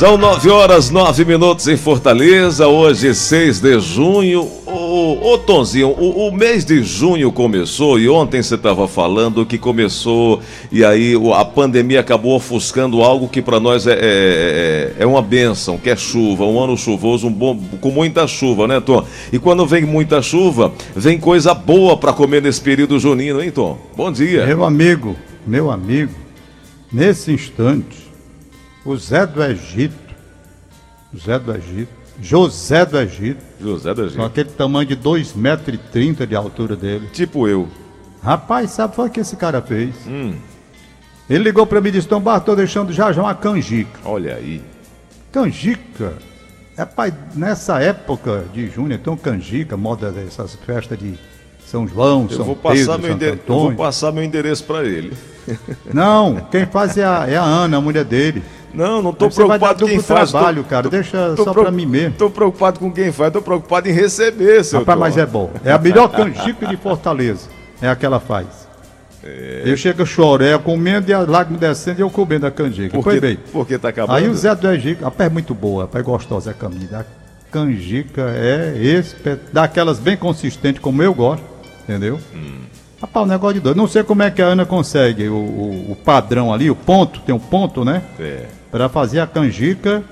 [0.00, 4.48] São nove horas, nove minutos em Fortaleza, hoje 6 de junho.
[4.64, 9.58] Ô, ô Tonzinho, o, o, mês de junho começou e ontem você estava falando que
[9.58, 10.40] começou
[10.72, 15.20] e aí a pandemia acabou ofuscando algo que para nós é, é, é, é, uma
[15.20, 19.04] benção, que é chuva, um ano chuvoso, um bom, com muita chuva, né, Tom?
[19.30, 23.76] E quando vem muita chuva, vem coisa boa para comer nesse período junino, hein, Tom?
[23.94, 24.46] Bom dia.
[24.46, 25.14] Meu amigo,
[25.46, 26.14] meu amigo,
[26.90, 28.09] nesse instante
[28.84, 30.14] o Zé do Egito,
[31.16, 33.42] Zé do Egito, José do Egito.
[33.60, 34.18] José do Egito.
[34.18, 35.80] Com aquele tamanho de 2,30 metros
[36.20, 37.08] e de altura dele.
[37.12, 37.68] Tipo eu.
[38.22, 39.94] Rapaz, sabe o que esse cara fez?
[40.06, 40.34] Hum.
[41.28, 44.00] Ele ligou para mim e disse, Tom estou deixando já já uma canjica.
[44.04, 44.62] Olha aí.
[45.32, 46.14] Canjica?
[46.76, 51.14] Rapaz, nessa época de junho, então canjica, moda dessas festas de
[51.64, 55.12] São João, eu São vou passar Pedro, meu Eu vou passar meu endereço para ele.
[55.92, 58.42] Não, quem faz é a, é a Ana, a mulher dele.
[58.72, 60.30] Não, não estou preocupado com quem faz.
[60.30, 60.82] trabalho, tô, cara.
[60.84, 62.10] Tô, Deixa tô só para mim mesmo.
[62.10, 65.50] Estou preocupado com quem faz, estou preocupado em receber, seu Rapaz, mas é bom.
[65.64, 67.48] É a melhor canjica de Fortaleza.
[67.82, 68.68] É a que ela faz.
[69.22, 69.62] É...
[69.66, 72.96] Eu chego a chorar, é comendo e a lágrima descendo e eu comendo a canjica.
[72.96, 73.38] Por Foi bem.
[73.52, 74.16] Porque tá acabando.
[74.16, 76.54] Aí o Zé do Egito, a pé é muito boa, a pé é gostosa a
[76.54, 77.00] camisa.
[77.00, 77.04] A
[77.50, 79.16] canjica é esse,
[79.52, 81.44] daquelas bem consistentes como eu gosto,
[81.82, 82.18] entendeu?
[82.34, 82.60] Hum.
[83.00, 83.76] Rapaz, o negócio de doido.
[83.76, 87.20] Não sei como é que a Ana consegue o, o, o padrão ali, o ponto,
[87.20, 88.02] tem um ponto, né?
[88.18, 90.02] É para fazer a canjica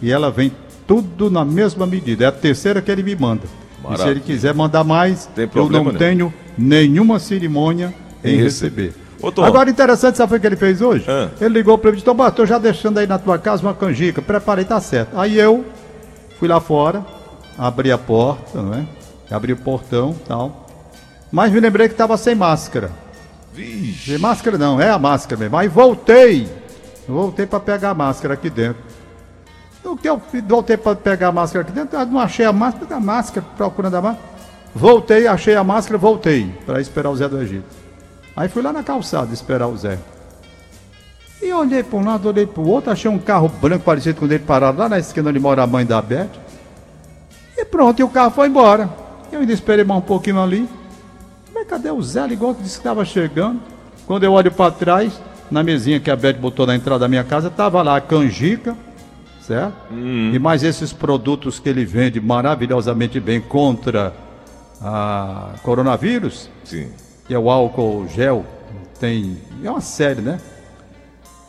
[0.00, 0.52] e ela vem
[0.86, 2.24] tudo na mesma medida.
[2.24, 3.42] É a terceira que ele me manda.
[3.82, 4.02] Maravilha.
[4.02, 8.92] E se ele quiser mandar mais, eu não tenho nenhuma cerimônia em, em receber.
[9.20, 9.46] receber.
[9.46, 11.04] Agora, interessante, sabe o que ele fez hoje?
[11.08, 11.30] Ah.
[11.40, 13.74] Ele ligou para mim e disse: Tom, estou já deixando aí na tua casa uma
[13.74, 14.20] canjica.
[14.20, 15.18] Preparei, tá certo.
[15.18, 15.64] Aí eu
[16.38, 17.04] fui lá fora,
[17.56, 18.84] abri a porta, não é?
[19.30, 20.66] Abri o portão tal.
[21.32, 22.90] Mas me lembrei que estava sem máscara.
[23.52, 24.10] Vixe.
[24.10, 25.56] Sem máscara não, é a máscara mesmo.
[25.56, 26.48] Aí voltei
[27.08, 28.82] Voltei para pegar a máscara aqui dentro.
[29.84, 33.00] O que eu voltei para pegar a máscara aqui dentro, não achei a máscara, a
[33.00, 34.28] máscara, procurando a máscara.
[34.74, 37.66] Voltei, achei a máscara, voltei para esperar o Zé do Egito.
[38.34, 39.98] Aí fui lá na calçada esperar o Zé.
[41.40, 44.24] E olhei para um lado, olhei para o outro, achei um carro branco parecido com
[44.24, 46.30] o dele parado lá na esquina onde mora a mãe da Beth.
[47.56, 48.88] E pronto, e o carro foi embora.
[49.30, 50.68] Eu ainda esperei mais um pouquinho ali.
[51.54, 52.26] Mas cadê o Zé?
[52.26, 53.60] Igual que disse que estava chegando.
[54.06, 55.20] Quando eu olho para trás,
[55.54, 58.76] na mesinha que a Beth botou na entrada da minha casa, tava lá a canjica,
[59.40, 59.74] certo?
[59.92, 60.32] Hum.
[60.34, 64.12] E mais esses produtos que ele vende maravilhosamente bem contra
[64.82, 66.50] a coronavírus.
[66.64, 66.88] Sim.
[67.26, 68.44] Que é o álcool gel.
[68.98, 69.38] Tem.
[69.62, 70.40] É uma série, né?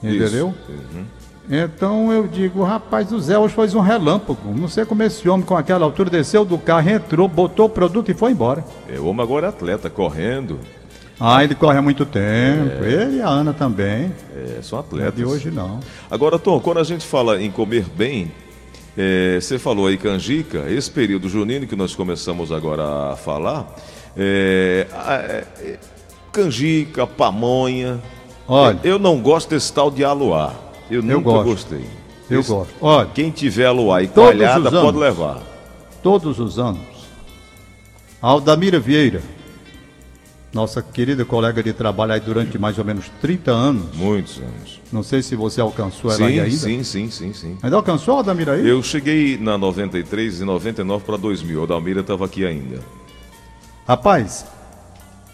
[0.03, 0.53] Entendeu?
[0.69, 1.05] Uhum.
[1.49, 4.53] Então eu digo, rapaz, o Zé hoje faz um relâmpago.
[4.55, 8.11] Não sei como esse homem com aquela altura desceu do carro, entrou, botou o produto
[8.11, 8.63] e foi embora.
[8.87, 10.59] É, o homem agora é atleta, correndo.
[11.19, 12.83] Ah, ele corre há muito tempo.
[12.83, 12.91] É...
[12.91, 14.11] Ele e a Ana também.
[14.35, 14.99] É, são atletas.
[14.99, 15.79] Não é de hoje não.
[16.11, 18.31] Agora, Tom, quando a gente fala em comer bem,
[18.97, 23.75] é, você falou aí canjica, esse período junino que nós começamos agora a falar,
[24.17, 24.87] é,
[25.61, 25.77] é,
[26.31, 28.01] canjica, pamonha.
[28.47, 30.53] Olha, eu não gosto desse tal de aluá.
[30.89, 31.45] Eu, eu nunca gosto.
[31.45, 31.85] gostei.
[32.29, 32.73] Eu Esse, gosto.
[32.81, 35.41] Olha, quem tiver aluá e coalhada pode levar.
[36.03, 36.81] Todos os anos,
[38.21, 39.21] Aldamira Vieira
[40.55, 43.93] nossa querida colega de trabalho aí durante mais ou menos 30 anos.
[43.93, 44.79] Muitos anos.
[44.89, 46.55] Não sei se você alcançou ela sim, aí ainda.
[46.55, 47.57] Sim, sim, sim, sim.
[47.61, 48.65] Ainda alcançou a Adamira aí?
[48.65, 51.59] Eu cheguei na 93 e 99 para 2000.
[51.59, 52.79] A Adamira estava aqui ainda.
[53.85, 54.45] Rapaz,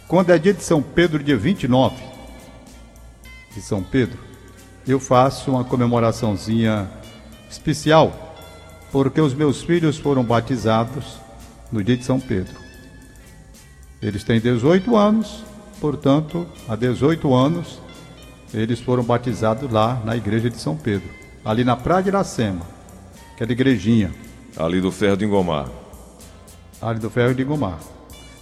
[0.08, 1.94] quando é dia de São Pedro, dia 29
[3.54, 4.18] de São Pedro,
[4.88, 6.90] eu faço uma comemoraçãozinha
[7.48, 8.34] especial,
[8.90, 11.20] porque os meus filhos foram batizados
[11.70, 12.61] no dia de São Pedro.
[14.02, 15.44] Eles têm 18 anos,
[15.80, 17.80] portanto, há 18 anos,
[18.52, 21.08] eles foram batizados lá na igreja de São Pedro,
[21.44, 22.66] ali na Praia de Iracema,
[23.34, 24.10] aquela igrejinha.
[24.56, 25.66] Ali do Ferro de Engomar.
[26.80, 27.78] Ali do Ferro de Engomar.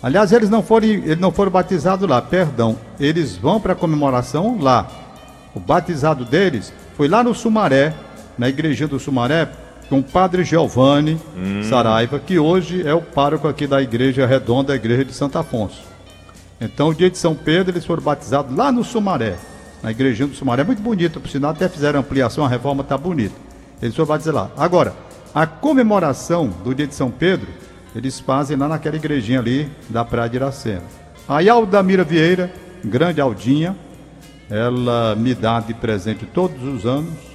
[0.03, 2.77] Aliás, eles não foram, eles não foram batizados lá, perdão.
[2.98, 4.88] Eles vão para a comemoração lá.
[5.54, 7.94] O batizado deles foi lá no Sumaré,
[8.37, 9.48] na igrejinha do Sumaré,
[9.91, 11.65] com o padre Giovanni hum.
[11.65, 15.83] Saraiva, que hoje é o pároco aqui da Igreja Redonda, a Igreja de Santo Afonso.
[16.60, 19.37] Então, o dia de São Pedro, eles foram batizados lá no Sumaré,
[19.83, 20.63] na igrejinha do Sumaré.
[20.63, 23.34] Muito bonito, por sinal, até fizeram ampliação, a reforma está bonita.
[23.83, 24.51] Eles foram batizados lá.
[24.57, 24.95] Agora,
[25.34, 27.48] a comemoração do dia de São Pedro,
[27.97, 30.84] eles fazem lá naquela igrejinha ali da Praia de Iracema.
[31.28, 32.53] Aí a Aldamira Vieira,
[32.84, 33.75] grande Aldinha,
[34.48, 37.29] ela me dá de presente todos os anos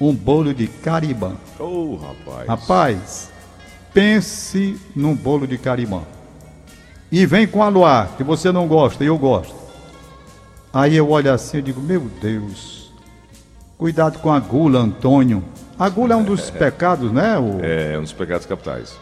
[0.00, 1.32] um bolo de carimã.
[1.58, 2.48] Oh, rapaz.
[2.48, 3.30] Rapaz,
[3.92, 6.02] pense num bolo de carimã.
[7.10, 9.54] E vem com a luar, que você não gosta e eu gosto.
[10.72, 12.92] Aí eu olho assim e digo, meu Deus,
[13.78, 15.42] cuidado com a gula, Antônio.
[15.78, 17.38] A gula é um dos pecados, né?
[17.38, 17.64] O...
[17.64, 18.94] É um dos pecados capitais.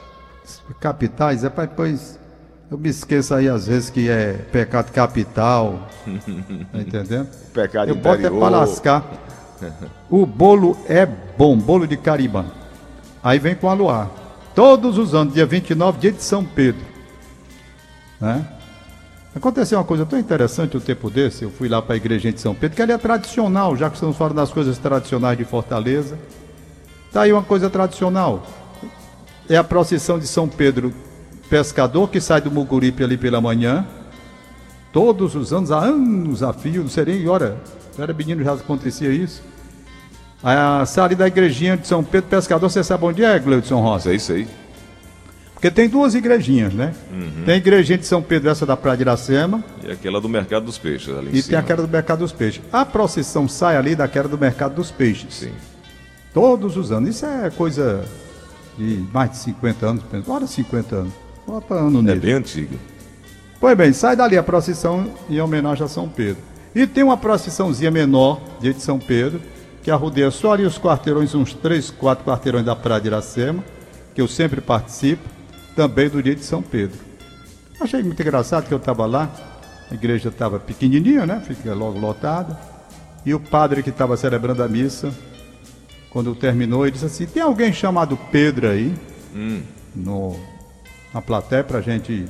[0.80, 2.18] Capitais, é para depois.
[2.70, 5.88] Eu me esqueço aí às vezes que é pecado capital.
[6.06, 7.28] tá entendendo?
[7.52, 8.38] Pecado Eu boto é interior.
[8.38, 9.04] pra lascar.
[10.10, 12.46] O bolo é bom, bolo de cariba.
[13.22, 14.10] Aí vem com a luar.
[14.54, 16.80] Todos os anos, dia 29, dia de São Pedro.
[18.20, 18.46] Né?
[19.34, 22.40] Aconteceu uma coisa tão interessante o tempo desse, eu fui lá para a igreja de
[22.40, 26.18] São Pedro, que ali é tradicional, já que estamos falando das coisas tradicionais de Fortaleza.
[27.12, 28.46] Tá aí uma coisa tradicional.
[29.48, 30.92] É a procissão de São Pedro
[31.50, 33.86] Pescador, que sai do Muguripe ali pela manhã.
[34.90, 37.56] Todos os anos, há anos a fio, não sei nem, olha,
[37.96, 39.42] eu era menino já acontecia isso.
[40.42, 44.04] A ali da igrejinha de São Pedro Pescador, você sabe onde é, Gleudson Rosa?
[44.10, 44.46] Sei, sei.
[45.54, 46.94] Porque tem duas igrejinhas, né?
[47.10, 47.44] Uhum.
[47.46, 50.66] Tem a igrejinha de São Pedro, essa da Praia de Iracema, E aquela do Mercado
[50.66, 51.48] dos Peixes ali e cima.
[51.48, 52.60] tem aquela do Mercado dos Peixes.
[52.72, 55.34] A procissão sai ali daquela do Mercado dos Peixes.
[55.34, 55.52] Sim.
[56.34, 57.08] Todos os anos.
[57.16, 58.04] Isso é coisa
[58.76, 60.04] de mais de 50 anos.
[60.26, 61.12] Bora 50 anos.
[61.46, 62.20] Bota ano É nele.
[62.20, 62.76] bem antiga.
[63.58, 66.42] Pois bem, sai dali a procissão em homenagem a São Pedro.
[66.76, 69.40] E tem uma procissãozinha menor, dia de São Pedro,
[69.82, 73.64] que arrodeia só ali os quarteirões, uns três, quatro quarteirões da Praia de Iracema,
[74.14, 75.26] que eu sempre participo,
[75.74, 76.98] também do dia de São Pedro.
[77.80, 79.30] Achei muito engraçado que eu estava lá,
[79.90, 81.42] a igreja estava pequenininha, né?
[81.46, 82.60] Fica logo lotada.
[83.24, 85.10] E o padre que estava celebrando a missa,
[86.10, 88.94] quando terminou, ele disse assim: tem alguém chamado Pedro aí?
[89.94, 90.38] No,
[91.14, 92.26] na plateia para a gente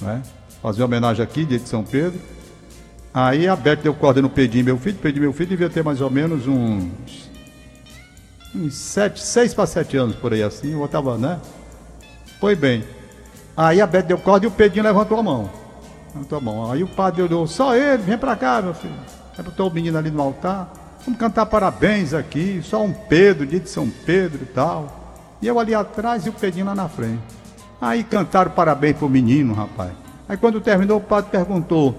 [0.00, 0.22] né?
[0.62, 2.18] fazer uma homenagem aqui, dia de São Pedro.
[3.16, 4.98] Aí a Beth deu corda no Pedinho, meu filho.
[4.98, 7.30] Pedinho, meu filho, devia ter mais ou menos uns.
[8.54, 10.78] uns sete, seis para sete anos por aí assim.
[10.78, 11.40] Eu tava, né?
[12.38, 12.84] Pois bem.
[13.56, 15.50] Aí a Beth deu corda e o Pedinho levantou a mão.
[16.14, 16.70] Levantou a mão.
[16.70, 18.92] Aí o padre olhou, só ele, vem pra cá, meu filho.
[19.38, 20.70] Aí botou o menino ali no altar.
[21.02, 25.38] Vamos cantar parabéns aqui, só um Pedro, dia de São Pedro e tal.
[25.40, 27.22] E eu ali atrás e o Pedinho lá na frente.
[27.80, 29.92] Aí cantaram parabéns pro menino, rapaz.
[30.28, 31.96] Aí quando terminou, o padre perguntou: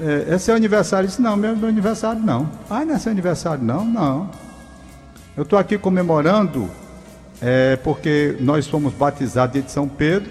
[0.00, 1.04] é, é seu aniversário?
[1.04, 2.50] Eu disse: Não, meu, meu aniversário não.
[2.68, 3.62] Ah, não é seu aniversário?
[3.62, 4.30] Não, não.
[5.36, 6.70] Eu estou aqui comemorando
[7.40, 10.30] é, porque nós fomos batizados de São Pedro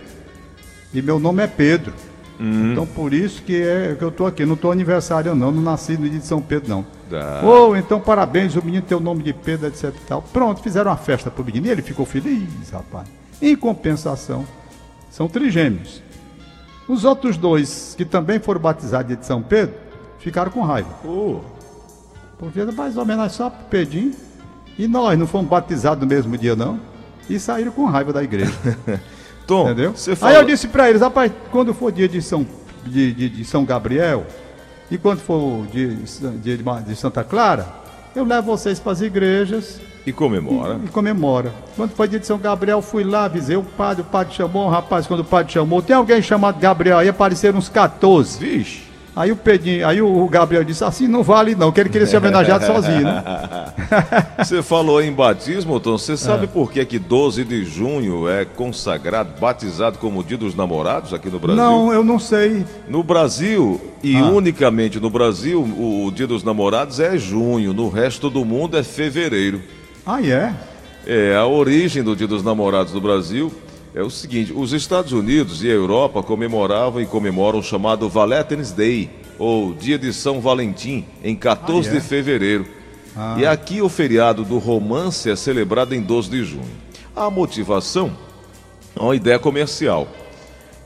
[0.93, 1.93] e meu nome é Pedro.
[2.39, 4.45] Então por isso que, é, que eu estou aqui.
[4.45, 6.85] Não estou aniversário não, não nasci no dia de São Pedro não.
[7.09, 7.41] Tá.
[7.41, 10.21] Oh, então parabéns, o menino tem o nome de Pedro, etc e tal.
[10.21, 13.07] Pronto, fizeram uma festa pro menino e ele ficou feliz, rapaz.
[13.41, 14.45] Em compensação,
[15.09, 16.02] são trigêmeos.
[16.87, 19.75] Os outros dois, que também foram batizados de São Pedro,
[20.19, 20.89] ficaram com raiva.
[21.05, 21.39] Oh,
[22.37, 24.11] Porque mais ou menos só Pedrinho.
[24.77, 26.79] E nós não fomos batizados no mesmo dia, não.
[27.29, 28.51] E saíram com raiva da igreja.
[29.47, 29.91] Tom, entendeu?
[29.95, 30.33] você Aí fala...
[30.35, 32.45] eu disse pra eles, rapaz, quando for dia de São,
[32.85, 34.25] de, de- de São Gabriel,
[34.89, 35.89] e quando for dia,
[36.41, 37.67] de, Ma- de Santa Clara,
[38.15, 40.79] eu levo vocês para as igrejas E comemora.
[40.83, 41.51] e comemora.
[41.75, 45.07] Quando foi dia de São Gabriel, fui lá, avisei o padre, o padre chamou, rapaz,
[45.07, 48.39] quando o padre chamou, tem alguém chamado Gabriel aí, apareceram uns 14.
[48.39, 48.92] Vixe.
[49.15, 52.17] Aí o Pedrinho, aí o Gabriel disse assim, não vale não, que ele queria ser
[52.17, 53.23] homenageado sozinho, né?
[54.43, 55.97] Você falou em batismo, Tom.
[55.97, 56.17] Você É.
[56.17, 61.29] sabe por que, que 12 de junho é consagrado, batizado como dia dos namorados aqui
[61.29, 61.61] no Brasil?
[61.63, 62.65] Não, eu não sei.
[62.87, 64.25] No Brasil, e Ah.
[64.25, 67.71] unicamente no Brasil, o, o dia dos namorados é junho.
[67.73, 69.61] No resto do mundo é fevereiro.
[70.05, 70.53] Ah, é?
[71.05, 73.51] É, a origem do Dia dos Namorados no Brasil
[73.93, 78.71] é o seguinte: os Estados Unidos e a Europa comemoravam e comemoram o chamado Valentine's
[78.71, 81.95] Day, ou Dia de São Valentim, em 14 Ah, é?
[81.95, 82.65] de fevereiro.
[83.15, 83.35] Ah.
[83.37, 86.71] E aqui o feriado do romance é celebrado em 12 de junho.
[87.15, 88.11] A motivação
[88.95, 90.07] é uma ideia comercial.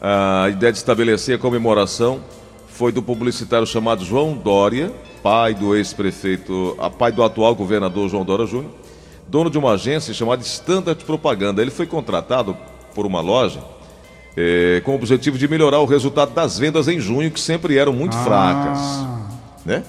[0.02, 2.22] A ideia de estabelecer a comemoração
[2.68, 4.92] foi do publicitário chamado João Dória,
[5.24, 8.72] pai do ex-prefeito, pai do atual governador João Dória Júnior,
[9.28, 11.62] dono de uma agência chamada Standard Propaganda.
[11.62, 12.56] Ele foi contratado
[12.98, 13.60] por uma loja
[14.36, 17.94] eh, com o objetivo de melhorar o resultado das vendas em junho, que sempre eram
[17.94, 19.28] muito fracas Ah,
[19.64, 19.84] né?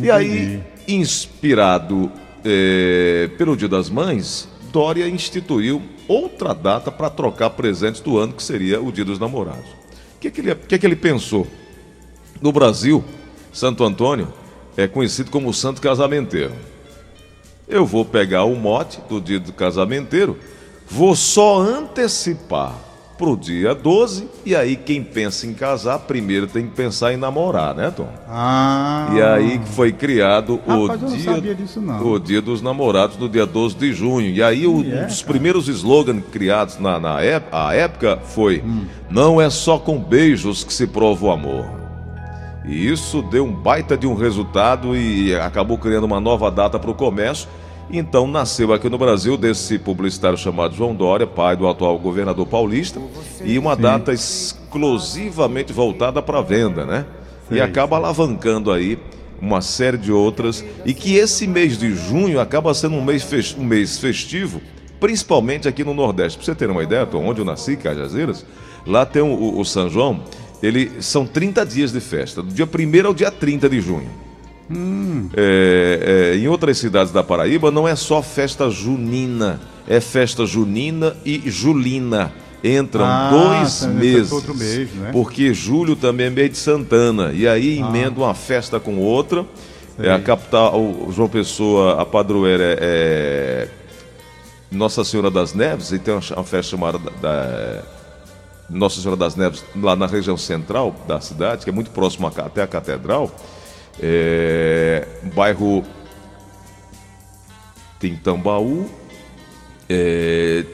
[0.00, 2.12] E aí, inspirado
[2.44, 8.42] eh, pelo Dia das Mães, Dória instituiu outra data para trocar presentes do ano, que
[8.42, 9.66] seria o Dia dos Namorados.
[10.16, 11.48] O que, que, ele, que, que ele pensou?
[12.40, 13.02] No Brasil,
[13.52, 14.32] Santo Antônio
[14.76, 16.52] é conhecido como o Santo Casamenteiro.
[17.66, 20.38] Eu vou pegar o mote do dia do casamenteiro,
[20.90, 22.74] vou só antecipar
[23.16, 27.16] para o dia 12, e aí quem pensa em casar, primeiro tem que pensar em
[27.16, 28.08] namorar, né, Tom?
[28.28, 29.08] ah.
[29.14, 31.08] E aí foi criado o Rapaz, não
[31.40, 34.30] dia, disso, o dia dos namorados no dia 12 de junho.
[34.30, 35.32] E aí o- é, um dos cara?
[35.32, 38.84] primeiros slogans criados na, na época foi Hum.
[39.08, 41.66] Não é só com beijos que se prova o amor.
[42.66, 46.90] E isso deu um baita de um resultado e acabou criando uma nova data para
[46.90, 47.48] o comércio.
[47.90, 53.00] Então nasceu aqui no Brasil desse publicitário chamado João Dória, pai do atual governador paulista,
[53.44, 57.06] e uma data exclusivamente voltada para venda, né?
[57.50, 58.98] E Sim, acaba alavancando aí
[59.40, 63.54] uma série de outras e que esse mês de junho acaba sendo um mês, fes-
[63.56, 64.60] um mês festivo,
[64.98, 66.38] principalmente aqui no Nordeste.
[66.38, 68.46] Para você ter uma ideia, Tom, onde eu nasci, Cajazeiras,
[68.86, 70.22] lá tem o, o- o São João,
[70.62, 74.08] ele são 30 dias de festa, do dia 1 ao dia 30 de junho.
[75.36, 81.16] É, é, em outras cidades da Paraíba não é só festa junina, é festa junina
[81.24, 82.32] e julina.
[82.62, 84.32] Entram Ah, dois tá, meses.
[84.32, 85.10] outro mês, né?
[85.12, 87.30] Porque julho também é mês de Santana.
[87.34, 89.44] E aí emenda uma festa com outra.
[89.98, 90.72] É a capital,
[91.14, 93.68] João Pessoa, a padroeira é, é
[94.72, 97.82] Nossa Senhora das Neves, e tem uma, uma festa chamada da, da-
[98.70, 102.30] Nossa Senhora das Neves, lá na região central da cidade, que é muito próximo a
[102.46, 103.30] até a catedral.
[104.00, 105.84] É, bairro
[107.98, 108.90] tem Tambaú,
[109.88, 110.64] é,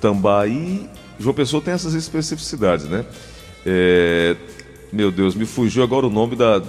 [0.00, 0.88] Tambaí.
[1.18, 3.04] João Pessoa tem essas especificidades, né?
[3.64, 4.36] É,
[4.92, 6.62] meu Deus, me fugiu agora o nome da.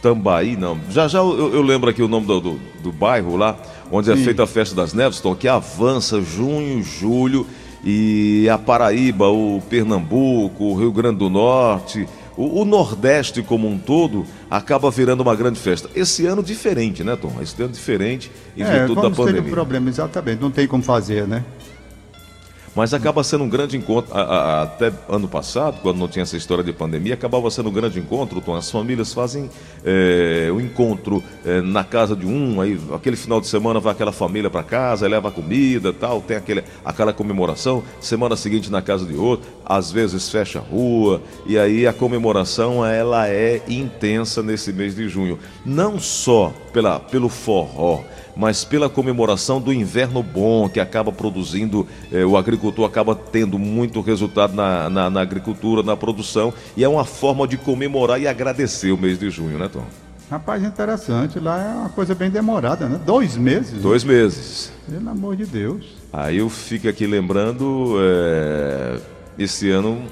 [0.00, 0.80] Tambaí, não.
[0.88, 3.58] Já já eu, eu lembro aqui o nome do, do, do bairro lá,
[3.92, 4.24] onde é Sim.
[4.24, 7.46] feita a festa das neves, Tom, que avança junho, julho,
[7.84, 13.78] e a Paraíba, o Pernambuco, o Rio Grande do Norte, o, o Nordeste como um
[13.78, 15.88] todo, acaba virando uma grande festa.
[15.94, 17.32] Esse ano diferente, né, Tom?
[17.40, 19.50] Esse ano diferente em É, virtude da vamos ter um pandemia.
[19.50, 20.40] problema, exatamente.
[20.40, 21.44] Não tem como fazer, né?
[22.74, 24.16] Mas acaba sendo um grande encontro.
[24.16, 27.72] a- a- até ano passado, quando não tinha essa história de pandemia, acabava sendo um
[27.72, 28.54] grande encontro, Tom.
[28.54, 29.50] As famílias fazem
[29.84, 34.12] é, o encontro é, na casa de um, aí aquele final de semana vai aquela
[34.12, 39.14] família para casa, leva comida tal, tem aquele, aquela comemoração, semana seguinte na casa de
[39.16, 44.94] outro, às vezes fecha a rua, e aí a comemoração ela é intensa nesse mês
[44.94, 45.38] de junho.
[45.64, 48.00] Não só pela, pelo forró,
[48.36, 54.00] mas pela comemoração do inverno bom, que acaba produzindo, eh, o agricultor acaba tendo muito
[54.00, 58.92] resultado na, na, na agricultura, na produção, e é uma forma de comemorar e agradecer
[58.92, 59.84] o mês de junho, né, Tom?
[60.30, 61.40] Rapaz, interessante.
[61.40, 63.00] Lá é uma coisa bem demorada, né?
[63.04, 63.82] Dois meses.
[63.82, 64.72] Dois meses.
[64.88, 65.84] Pelo amor de Deus.
[66.12, 69.00] Aí eu fico aqui lembrando, eh,
[69.36, 70.04] esse ano,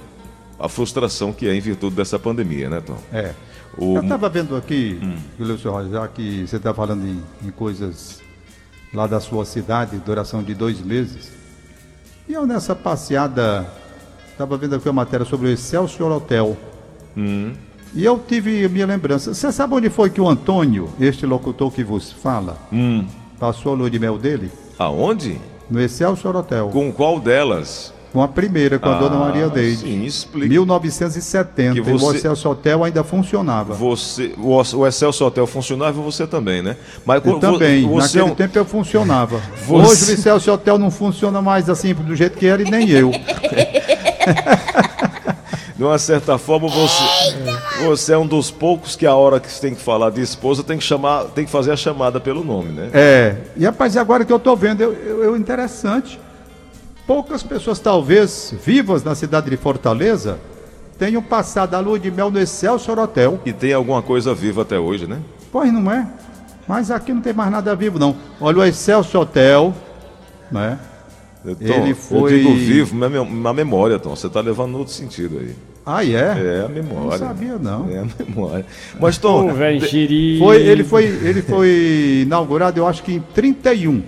[0.59, 2.97] a frustração que é em virtude dessa pandemia, né, Tom?
[3.13, 3.33] É.
[3.77, 5.17] O- Eu estava vendo aqui, Hum.
[5.93, 8.21] Já que você está falando em, em coisas
[8.93, 11.31] lá da sua cidade, duração de dois meses.
[12.29, 13.67] E eu nessa passeada,
[14.31, 16.57] estava vendo aqui uma matéria sobre o Excelsior Hotel.
[17.17, 17.53] Hum.
[17.95, 19.33] E eu tive a minha lembrança.
[19.33, 23.07] Você sabe onde foi que o Antônio, este locutor que vos fala, Hum.
[23.39, 24.51] passou a lua de mel dele?
[24.79, 25.39] Aonde?
[25.71, 26.69] No Excelsior Hotel.
[26.71, 27.93] Com qual delas?
[28.13, 29.81] Com a primeira, com a dona Maria Deide.
[29.83, 30.49] Sim, explica.
[30.49, 31.73] 1970.
[31.73, 33.75] Que E o você- Excelsior Hotel ainda funcionava.
[33.75, 36.77] Você, o, o Excelso Hotel funcionava e você também, né?
[37.05, 39.41] Mas Eu também, vo- você é naquele um- tempo eu funcionava.
[39.67, 42.89] Você- Hoje o Excelsior Hotel não funciona mais assim do jeito que era e nem
[42.89, 43.11] eu.
[45.77, 49.61] de uma certa forma você, você é um dos poucos que a hora que você
[49.61, 52.73] tem que falar de esposa tem que chamar, tem que fazer a chamada pelo nome,
[52.73, 52.89] né?
[52.93, 56.19] É, e rapaz, agora que eu tô vendo, eu, eu- eu- interessante.
[57.09, 60.39] Poucas pessoas, talvez vivas na cidade de Fortaleza,
[60.99, 63.41] tenham passado a lua de mel no Excelsior Hotel.
[63.47, 65.19] E tem alguma coisa viva até hoje, né?
[65.51, 66.07] Pois não é?
[66.69, 68.15] Mas aqui não tem mais nada vivo, não.
[68.39, 69.73] Olha o Excelsior Hotel,
[70.53, 70.79] né?
[71.43, 74.15] Tom, Ele Eu foi- digo vivo, na na memória, Tom.
[74.15, 75.55] Você está levando no outro sentido aí.
[75.87, 76.11] Ah, é?
[76.11, 77.19] É a Não memória.
[77.19, 77.89] sabia, não.
[77.91, 78.67] É a memória.
[79.01, 79.51] Mas, Tom,
[79.81, 80.39] xerife.
[80.39, 84.03] Foi, ele, foi, ele foi inaugurado, eu acho que em 31.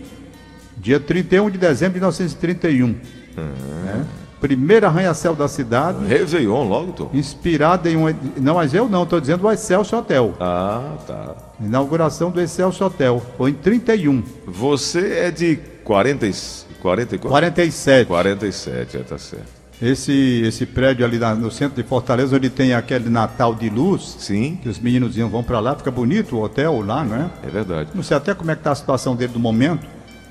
[0.81, 2.95] Dia 31 de dezembro de 1931.
[3.37, 4.07] né?
[4.41, 7.11] Primeiro arranha-céu da cidade, Réveillon logo, Tom.
[7.13, 8.07] inspirado em um.
[8.39, 10.35] Não, mas eu não, estou dizendo o Excelsior Hotel.
[10.41, 11.35] Ah, tá.
[11.61, 13.23] Inauguração do Excelsior Hotel.
[13.37, 14.23] Foi em 31.
[14.47, 16.33] Você é de 40, e-
[16.81, 17.29] 44?
[17.29, 18.07] 47.
[18.09, 19.61] 47, é, tá certo.
[19.83, 24.17] Esse, esse prédio ali na- no centro de Fortaleza, onde tem aquele Natal de luz,
[24.21, 27.31] Sim, que os meninos vão para lá, fica bonito o hotel lá, não é?
[27.47, 27.91] é verdade.
[27.95, 29.87] Não sei até como é que está a situação dele no momento.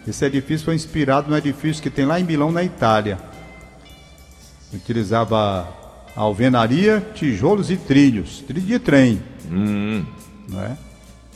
[0.08, 3.18] Esse edifício foi inspirado no edifício que tem lá em Milão, na Itália.
[4.74, 5.68] Utilizava
[6.15, 8.39] alvenaria, tijolos e trilhos.
[8.48, 10.06] Trilho de trem, Hum.
[10.48, 10.77] não é?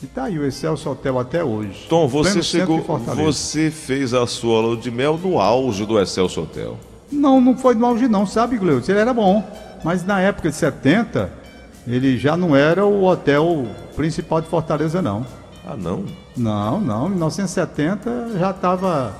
[0.02, 1.86] E tá aí o Excelsior Hotel até hoje.
[1.88, 2.80] Tom, você chegou,
[3.16, 6.78] você fez a sua lua de mel no auge do Excelso Hotel.
[7.10, 8.88] Não, não foi no auge não, sabe, Gleudes?
[8.88, 9.42] Ele era bom.
[9.82, 11.30] Mas na época de 70,
[11.86, 13.66] ele já não era o hotel
[13.96, 15.24] principal de Fortaleza, não.
[15.66, 16.04] Ah, não?
[16.36, 17.06] Não, não.
[17.06, 19.14] Em 1970 já estava.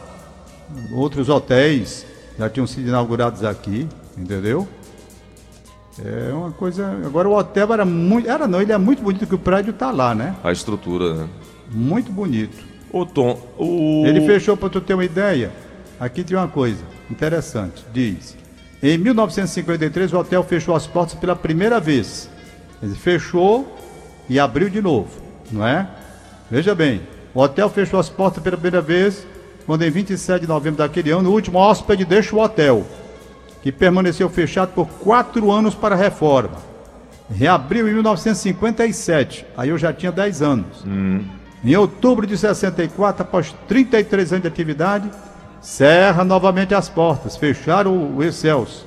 [0.93, 2.07] Outros hotéis
[2.39, 4.69] já tinham sido inaugurados aqui, entendeu?
[6.05, 6.87] É uma coisa.
[7.05, 8.29] Agora o hotel era muito.
[8.29, 10.35] Era não, ele é muito bonito que o prédio está lá, né?
[10.43, 11.29] A estrutura, né?
[11.71, 12.65] Muito bonito.
[12.93, 14.05] Ô Tom, o...
[14.07, 15.51] Ele fechou, para tu ter uma ideia.
[15.99, 17.85] Aqui tem uma coisa interessante.
[17.93, 18.37] Diz:
[18.83, 22.29] em 1953 o hotel fechou as portas pela primeira vez.
[22.83, 23.67] Ele fechou
[24.29, 25.11] e abriu de novo,
[25.51, 25.89] não é?
[26.51, 29.27] Veja bem, o hotel fechou as portas pela primeira vez
[29.67, 32.87] quando em 27 de novembro daquele ano o último hóspede deixa o hotel,
[33.63, 36.59] que permaneceu fechado por quatro anos para reforma.
[37.31, 40.85] Reabriu em 1957, aí eu já tinha 10 anos.
[40.87, 41.25] Hum.
[41.65, 45.11] Em outubro de 64, após 33 anos de atividade,
[45.63, 48.87] cerra novamente as portas, fecharam o Excelso.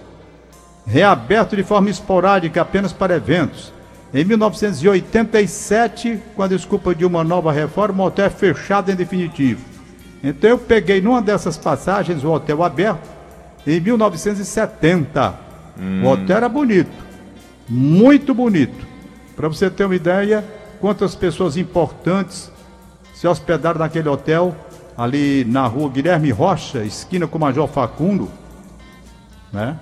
[0.85, 3.73] Reaberto de forma esporádica apenas para eventos.
[4.13, 9.65] Em 1987, com a desculpa de uma nova reforma, o hotel é fechado em definitivo.
[10.23, 13.07] Então eu peguei numa dessas passagens o hotel aberto
[13.65, 15.35] em 1970.
[15.79, 16.03] Hum.
[16.05, 16.91] O hotel era bonito,
[17.67, 18.87] muito bonito.
[19.35, 20.43] Para você ter uma ideia,
[20.79, 22.51] quantas pessoas importantes
[23.13, 24.55] se hospedaram naquele hotel,
[24.97, 28.31] ali na rua Guilherme Rocha, esquina com o Major Facundo,
[29.51, 29.77] né?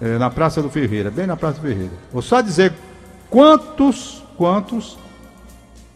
[0.00, 1.92] É, na Praça do Ferreira, bem na Praça do Ferreira.
[2.12, 2.72] Vou só dizer
[3.28, 4.96] quantos, quantos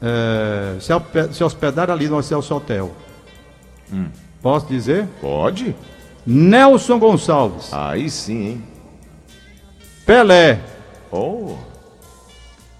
[0.00, 0.76] é,
[1.30, 2.90] se hospedaram ali no Celso Hotel.
[3.92, 4.08] Hum.
[4.42, 5.06] Posso dizer?
[5.20, 5.76] Pode.
[6.26, 7.72] Nelson Gonçalves.
[7.72, 8.64] Aí sim, hein?
[10.04, 10.60] Pelé.
[11.10, 11.54] Oh.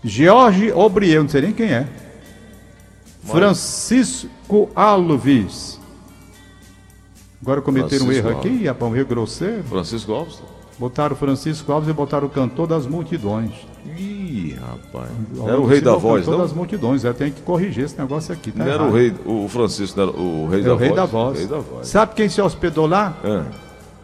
[0.03, 1.87] Jorge Obriel, não sei nem quem é.
[3.25, 5.81] Francisco Alves.
[7.41, 8.53] Agora cometeram um erro Alves.
[8.53, 9.63] aqui, um erro grosseiro.
[9.65, 10.43] Francisco Alves?
[10.83, 13.53] Botaram Francisco Alves e botaram o cantor das multidões.
[13.97, 15.13] Ih, rapaz.
[15.47, 16.39] Era o rei da voz, não?
[16.39, 17.05] das multidões.
[17.05, 18.51] É, tem que corrigir esse negócio aqui.
[18.51, 20.89] Tá não era o rei, o Francisco, não era o rei, é da, o rei
[20.89, 21.01] voz?
[21.01, 21.39] da voz.
[21.39, 21.87] Rei da voz.
[21.87, 23.17] Sabe quem se hospedou lá?
[23.23, 23.43] É.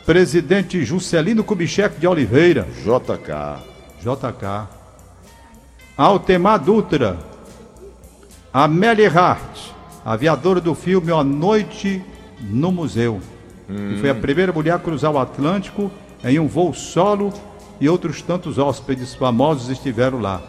[0.07, 2.69] Presidente Juscelino Kubitschek de Oliveira.
[2.85, 3.61] JK.
[4.01, 4.69] JK.
[5.97, 7.19] Altemar Dutra,
[8.53, 9.73] Amélia Hart,
[10.05, 12.05] aviadora do filme A Noite
[12.41, 13.21] no Museu.
[13.69, 13.95] Hum.
[13.95, 14.21] Que foi a hum.
[14.21, 15.91] primeira mulher a cruzar o Atlântico
[16.25, 17.33] em um voo solo
[17.81, 20.43] e outros tantos hóspedes famosos estiveram lá.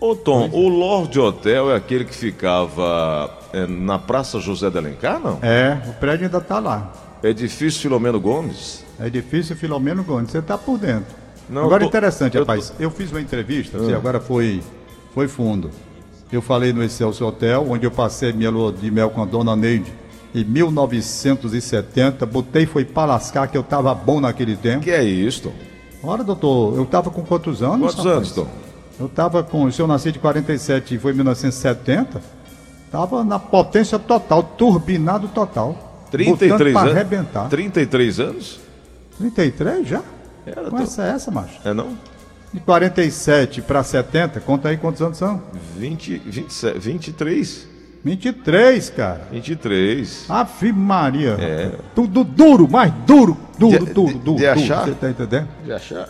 [0.00, 5.20] Ô Tom, o Lord Hotel é aquele que ficava é, na Praça José de Alencar,
[5.20, 5.38] não?
[5.42, 6.90] É, o prédio ainda está lá.
[7.22, 8.84] Edifício Filomeno Gomes?
[8.98, 11.14] Edifício Filomeno Gomes, você está por dentro.
[11.48, 12.70] Não, agora tô, interessante, eu rapaz.
[12.70, 12.82] Tô...
[12.82, 13.96] Eu fiz uma entrevista, ah.
[13.96, 14.62] agora foi,
[15.14, 15.70] foi fundo.
[16.32, 19.54] Eu falei no Excelsior Hotel, onde eu passei minha lua de mel com a dona
[19.54, 19.92] Neide
[20.34, 22.24] em 1970.
[22.26, 24.84] Botei foi para lascar que eu tava bom naquele tempo.
[24.84, 25.52] Que é isso,
[26.02, 27.80] Ora, doutor, eu tava com quantos anos?
[27.80, 28.16] Quantos rapaz?
[28.16, 28.46] anos, Tom?
[28.98, 29.70] Eu tava com.
[29.70, 32.22] Se eu nasci de 47 e foi 1970,
[32.90, 36.06] tava na potência total, turbinado total.
[36.10, 36.90] 33 anos?
[36.90, 37.48] arrebentar.
[37.48, 38.60] 33 anos?
[39.18, 40.02] 33 já?
[40.46, 41.60] Era, Conhece é essa, macho?
[41.64, 41.96] É não?
[42.52, 45.40] De 47 para 70, conta aí quantos anos são?
[45.76, 47.68] 20, 27, 23.
[48.02, 49.28] 23, cara.
[49.30, 50.26] 23.
[50.28, 51.36] Ave Maria.
[51.38, 51.72] É.
[51.94, 54.38] Tudo duro, mais duro, duro, de, duro, duro.
[54.38, 54.84] De achar?
[54.84, 55.48] Você tá entendendo?
[55.64, 56.08] De achar.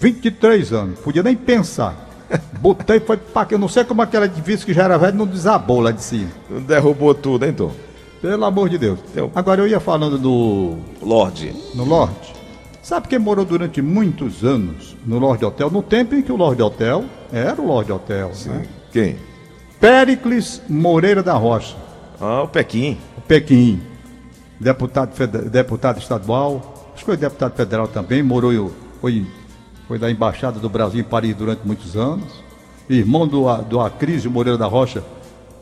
[0.00, 2.08] 23 anos, podia nem pensar.
[2.60, 5.26] Botei, foi pra que eu não sei como aquela edifício que já era velho não
[5.26, 6.30] desabou lá de cima.
[6.48, 7.72] Não derrubou tudo, hein, Tom?
[8.20, 8.98] Pelo amor de Deus.
[9.14, 9.30] Eu...
[9.34, 10.76] Agora eu ia falando do.
[11.00, 11.54] Lorde.
[11.74, 12.34] No Lorde.
[12.82, 15.70] Sabe quem morou durante muitos anos no Lorde Hotel?
[15.70, 18.30] No tempo em que o Lorde Hotel era o Lorde Hotel.
[18.32, 18.50] Sim.
[18.50, 18.66] Né?
[18.90, 19.16] Quem?
[19.80, 21.76] Péricles Moreira da Rocha.
[22.20, 22.98] Ah, o Pequim.
[23.16, 23.80] O Pequim.
[24.58, 25.14] Deputado,
[25.48, 29.24] deputado estadual, acho que foi deputado federal também, morou, foi,
[29.86, 32.42] foi da Embaixada do Brasil em Paris durante muitos anos.
[32.90, 35.04] Irmão do, do Acrísio Moreira da Rocha,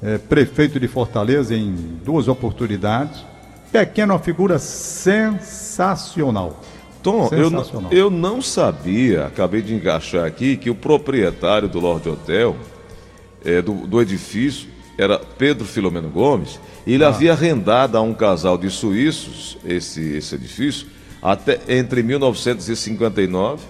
[0.03, 3.23] é, prefeito de Fortaleza em duas oportunidades.
[3.71, 6.59] Pequeno, uma figura sensacional.
[7.03, 7.51] Tom, eu,
[7.91, 12.57] eu não sabia, acabei de encaixar aqui, que o proprietário do Lorde Hotel,
[13.47, 17.09] é, do, do, edifício, era Pedro Filomeno Gomes, e ele ah.
[17.09, 20.89] havia arrendado a um casal de suíços esse, esse edifício
[21.23, 23.63] até entre 1959.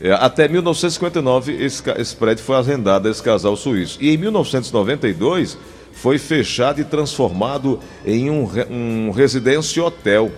[0.00, 3.98] É, até 1959 esse, esse prédio foi arrendado a esse casal suíço.
[4.00, 5.58] E em 1992
[5.92, 10.30] foi fechado e transformado em um, um residência hotel.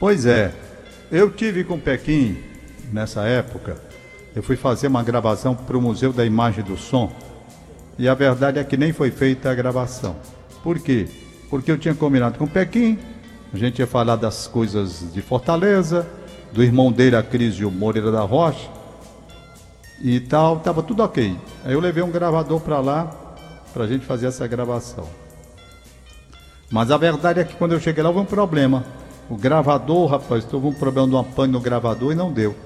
[0.00, 0.52] Pois é,
[1.12, 2.38] eu tive com Pequim
[2.92, 3.91] nessa época.
[4.34, 7.12] Eu fui fazer uma gravação para o Museu da Imagem do Som.
[7.98, 10.16] E a verdade é que nem foi feita a gravação.
[10.62, 11.06] Por quê?
[11.50, 12.98] Porque eu tinha combinado com o Pequim,
[13.52, 16.08] a gente ia falar das coisas de Fortaleza,
[16.50, 18.70] do irmão dele, a Crisio Moreira da Rocha,
[20.02, 21.36] e tal, tava tudo ok.
[21.64, 23.10] Aí eu levei um gravador para lá,
[23.74, 25.06] para a gente fazer essa gravação.
[26.70, 28.82] Mas a verdade é que quando eu cheguei lá houve um problema.
[29.28, 32.56] O gravador, rapaz, teve um problema de uma pane no gravador e não deu.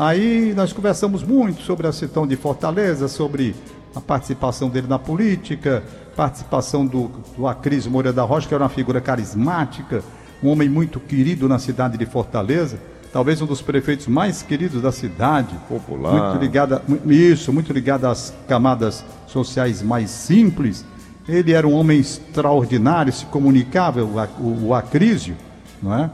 [0.00, 3.54] Aí nós conversamos muito sobre a situação de Fortaleza, sobre
[3.94, 5.82] a participação dele na política,
[6.16, 10.02] participação do, do Acris Moura da Rocha, que era uma figura carismática,
[10.42, 12.78] um homem muito querido na cidade de Fortaleza,
[13.12, 15.54] talvez um dos prefeitos mais queridos da cidade.
[15.68, 16.30] Popular.
[16.30, 20.82] Muito ligado, a, isso, muito ligado às camadas sociais mais simples.
[21.28, 25.36] Ele era um homem extraordinário, se comunicava, o, o, o Acrísio,
[25.82, 26.10] não é?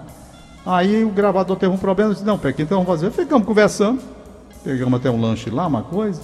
[0.66, 3.12] Aí o gravador teve um problema, disse, não, Pequim, então vamos fazer.
[3.12, 4.00] Ficamos conversando,
[4.64, 6.20] pegamos até um lanche lá, uma coisa,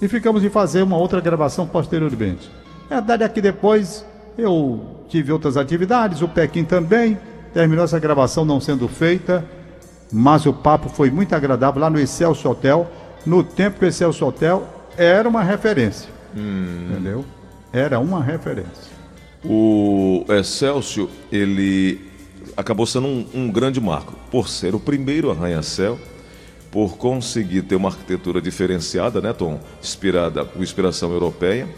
[0.00, 2.50] e ficamos em fazer uma outra gravação posteriormente.
[2.88, 4.02] É verdade é que depois
[4.38, 7.18] eu tive outras atividades, o Pequim também,
[7.52, 9.44] terminou essa gravação não sendo feita,
[10.10, 12.90] mas o papo foi muito agradável lá no Excelso Hotel,
[13.26, 16.08] no tempo que o Excelso Hotel era uma referência.
[16.34, 16.88] Hum.
[16.90, 17.24] Entendeu?
[17.72, 18.96] Era uma referência.
[19.44, 22.15] O Excelsior, ele
[22.56, 25.98] acabou sendo um, um grande marco, por ser o primeiro arranha-céu,
[26.70, 29.60] por conseguir ter uma arquitetura diferenciada, né, Tom?
[29.82, 31.68] Inspirada, com inspiração europeia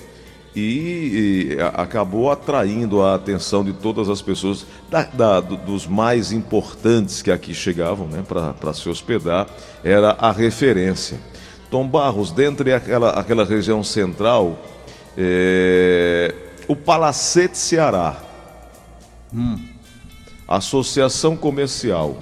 [0.58, 7.22] e, e, acabou atraindo a atenção de todas as pessoas, da, da, dos mais importantes
[7.22, 9.46] que aqui chegavam né, para se hospedar,
[9.84, 11.18] era a referência.
[11.70, 14.58] Tom Barros, dentre aquela, aquela região central,
[15.16, 16.34] é,
[16.66, 18.16] o Palacete Ceará,
[19.32, 19.58] hum.
[20.48, 22.16] Associação Comercial,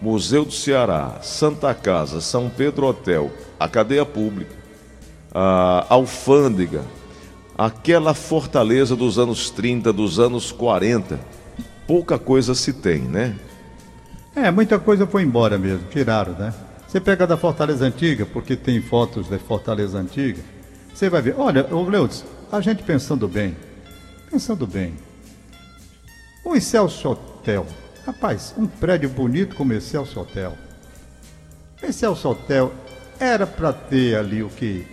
[0.00, 4.54] Museu do Ceará, Santa Casa, São Pedro Hotel, a cadeia pública,
[5.34, 6.82] a alfândega,
[7.58, 11.18] aquela fortaleza dos anos 30, dos anos 40.
[11.86, 13.36] Pouca coisa se tem, né?
[14.34, 16.54] É, muita coisa foi embora mesmo, tiraram, né?
[16.86, 20.42] Você pega da Fortaleza Antiga, porque tem fotos da Fortaleza Antiga,
[20.94, 21.34] você vai ver.
[21.36, 23.56] Olha, ô Leudes, a gente pensando bem,
[24.30, 24.94] pensando bem.
[26.44, 27.64] O Excelso Hotel,
[28.04, 30.52] rapaz, um prédio bonito como esse Excelso Hotel.
[31.80, 32.72] Excelso Hotel
[33.20, 34.84] era para ter ali o que?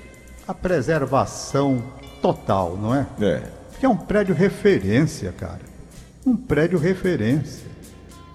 [0.48, 1.84] A preservação
[2.22, 3.08] total, não é?
[3.20, 3.42] É.
[3.72, 5.62] Porque é um prédio referência, cara.
[6.24, 7.68] Um prédio referência.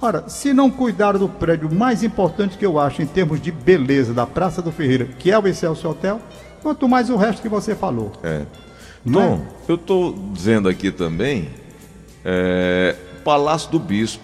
[0.03, 4.13] Ora, se não cuidar do prédio mais importante que eu acho em termos de beleza
[4.13, 6.21] da Praça do Ferreira, que é o Excelsior Hotel,
[6.63, 8.11] quanto mais o resto que você falou.
[8.25, 8.43] É.
[9.11, 9.71] Tom, é?
[9.71, 11.49] eu estou dizendo aqui também
[12.25, 14.23] é, Palácio do Bispo.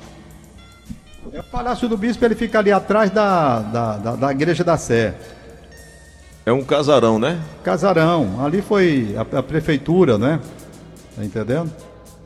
[1.32, 4.76] É, o Palácio do Bispo ele fica ali atrás da, da, da, da Igreja da
[4.76, 5.14] Sé.
[6.44, 7.40] É um casarão, né?
[7.62, 8.44] Casarão.
[8.44, 10.40] Ali foi a, a prefeitura, né?
[11.14, 11.70] Tá entendendo?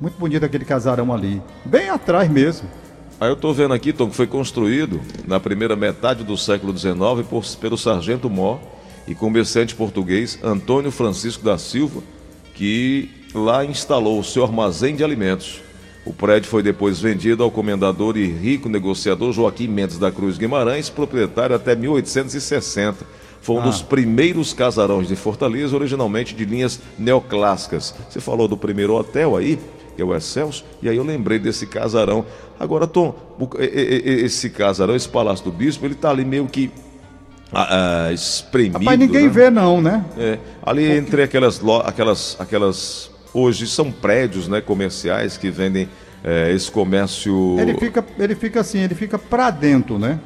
[0.01, 1.43] Muito bonito aquele casarão ali.
[1.65, 2.69] Bem atrás mesmo.
[3.21, 6.95] Aí eu estou vendo aqui, Tom, que foi construído na primeira metade do século XIX
[7.29, 8.59] por, pelo sargento Mó
[9.07, 12.03] e comerciante português Antônio Francisco da Silva,
[12.55, 15.64] que lá instalou o seu armazém de alimentos.
[16.05, 20.91] O prédio foi depois vendido ao comendador e rico negociador Joaquim Mendes da Cruz Guimarães,
[20.91, 23.65] proprietário até 1860 foi um ah.
[23.65, 27.95] dos primeiros casarões de Fortaleza, originalmente de linhas neoclássicas.
[28.09, 29.59] Você falou do primeiro hotel aí,
[29.95, 32.25] que é o Excelso, e aí eu lembrei desse casarão.
[32.59, 33.15] Agora, Tom,
[33.59, 36.71] esse casarão, esse Palácio do Bispo, ele está ali meio que
[37.53, 38.79] ah, ah, espremido.
[38.79, 39.29] Rapaz, ninguém né?
[39.29, 40.03] vê não, né?
[40.17, 40.99] É, ali Porque...
[40.99, 45.89] entre aquelas, aquelas, aquelas, hoje são prédios né, comerciais que vendem
[46.23, 47.59] é, esse comércio...
[47.59, 50.19] Ele fica, ele fica assim, ele fica para dentro, né?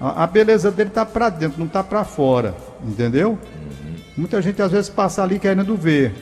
[0.00, 3.32] A, a beleza dele tá para dentro, não tá para fora, entendeu?
[3.32, 3.94] Uhum.
[4.16, 6.12] Muita gente às vezes passa ali querendo ver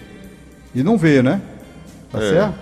[0.74, 1.40] e não vê, né?
[2.10, 2.30] Tá é.
[2.30, 2.58] certo?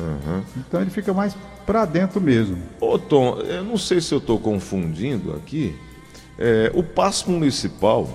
[0.00, 0.42] Uhum.
[0.56, 2.58] Então ele fica mais para dentro mesmo.
[2.80, 5.74] Ô Tom, eu não sei se eu estou confundindo aqui.
[6.38, 8.08] É, o passo municipal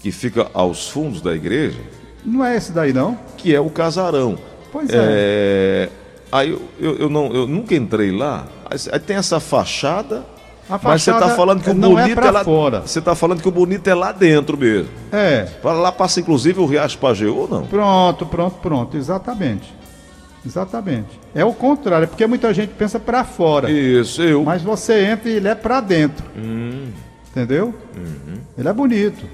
[0.00, 1.80] que fica aos fundos da igreja.
[2.26, 3.16] Não é esse daí não?
[3.36, 4.36] Que é o casarão.
[4.72, 4.96] Pois é.
[4.98, 5.88] é
[6.30, 8.46] aí eu, eu, eu, não, eu nunca entrei lá.
[8.68, 10.26] Aí tem essa fachada
[10.82, 12.80] mas você está falando que o não bonito é, é lá fora.
[12.80, 14.90] Você está falando que o bonito é lá dentro mesmo.
[15.12, 15.46] É.
[15.62, 17.66] Lá passa inclusive o Riacho Pajeú ou não?
[17.66, 19.72] Pronto, pronto, pronto, exatamente.
[20.44, 21.20] Exatamente.
[21.34, 23.70] É o contrário, é porque muita gente pensa para fora.
[23.70, 24.44] Isso, eu.
[24.44, 26.24] Mas você entra e ele é para dentro.
[26.36, 26.88] Hum.
[27.30, 27.74] Entendeu?
[27.96, 28.38] Uhum.
[28.56, 29.24] Ele é bonito.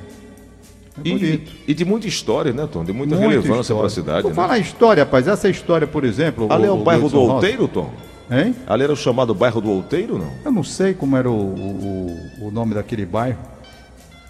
[1.04, 1.48] É e.
[1.68, 2.84] E de muita história, né, Tom?
[2.84, 4.22] De muita, muita relevância para a cidade.
[4.22, 4.36] Vou né?
[4.36, 5.26] falar história, rapaz.
[5.26, 6.52] Essa história, por exemplo.
[6.52, 7.90] Ali o, é o, o bairro do Outeiro, Tom?
[8.30, 8.54] Hein?
[8.66, 10.30] Ali era o chamado bairro do Outeiro, não?
[10.44, 13.38] Eu não sei como era o, o, o nome daquele bairro.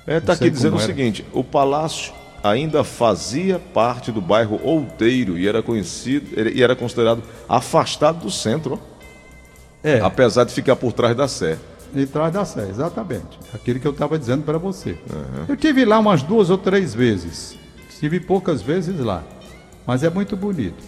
[0.06, 5.46] É, tá aqui dizendo o seguinte: o palácio ainda fazia parte do bairro Outeiro e
[5.46, 8.80] era conhecido e era considerado afastado do centro.
[9.84, 10.00] É.
[10.00, 11.58] Apesar de ficar por trás da Sé.
[11.92, 13.38] Por trás da Sé, exatamente.
[13.54, 14.92] Aquilo que eu estava dizendo para você.
[15.12, 15.44] Uhum.
[15.48, 17.56] Eu tive lá umas duas ou três vezes.
[17.88, 19.22] Estive poucas vezes lá.
[19.86, 20.82] Mas é muito bonito.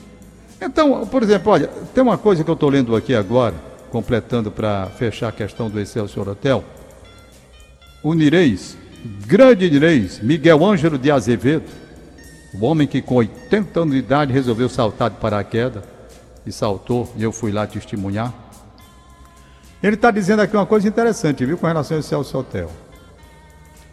[0.61, 3.55] Então, por exemplo, olha, tem uma coisa que eu estou lendo aqui agora,
[3.91, 6.65] completando para fechar a questão do Excelsior Hotel.
[8.03, 8.77] O Nireis,
[9.27, 11.65] grande Nireis, Miguel Ângelo de Azevedo,
[12.55, 15.83] O homem que com 80 anos de idade resolveu saltar de paraquedas
[16.47, 18.33] e saltou, e eu fui lá testemunhar.
[19.85, 22.71] Ele está dizendo aqui uma coisa interessante, viu, com relação a esse Celso Hotel.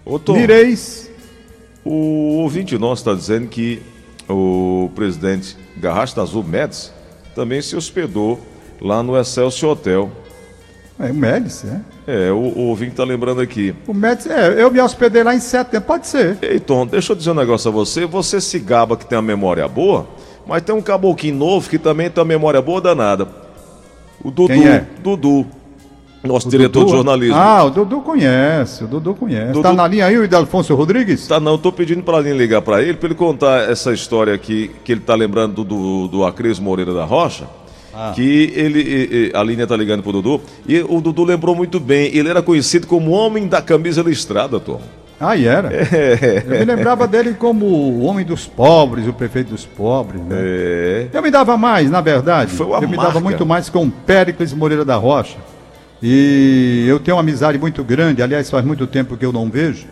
[0.06, 1.12] Ô, Tom, Direis,
[1.84, 3.84] o ouvinte nosso está dizendo que
[4.30, 6.92] o presidente Garrasta Azul Médici
[7.36, 8.40] também se hospedou
[8.80, 10.10] lá no Excelsior Hotel.
[10.98, 11.82] é o Médici, né?
[12.08, 13.76] É, o, o ouvinte está lembrando aqui.
[13.86, 16.38] O Médici, é, eu me hospedei lá em setembro, pode ser.
[16.42, 18.06] Ei, Tom, deixa eu dizer um negócio a você.
[18.06, 20.08] Você se gaba que tem uma memória boa,
[20.48, 23.28] mas tem um caboclinho novo que também tem uma memória boa danada.
[24.24, 24.54] O Dudu.
[24.54, 24.86] Quem é?
[25.04, 25.60] Dudu.
[26.24, 26.86] Nosso O diretor Dudu?
[26.92, 27.36] de jornalismo.
[27.36, 29.54] Ah, o Dudu conhece, o Dudu conhece.
[29.54, 31.26] Dudu- Tá na linha aí o Idelfonso Rodrigues?
[31.28, 34.70] Tá, não, tô pedindo pra Aline ligar pra ele, pra ele contar essa história aqui,
[34.84, 37.46] que ele tá lembrando do, do, do Acres Moreira da Rocha.
[37.94, 38.12] Ah.
[38.16, 41.80] Que ele, e- e- a Aline tá ligando pro Dudu, e o Dudu lembrou muito
[41.80, 44.80] bem, ele era conhecido como o homem da camisa listrada, Tom.
[45.20, 45.70] Ah, e era.
[45.72, 50.36] Eu me lembrava dele como o homem dos pobres, o prefeito dos pobres, né?
[50.40, 51.08] É.
[51.14, 52.52] Eu me dava mais, na verdade.
[52.52, 53.12] Foi uma eu me marca.
[53.14, 55.38] dava muito mais com Péricles Moreira da Rocha.
[56.02, 59.86] E eu tenho uma amizade muito grande, aliás, faz muito tempo que eu não vejo.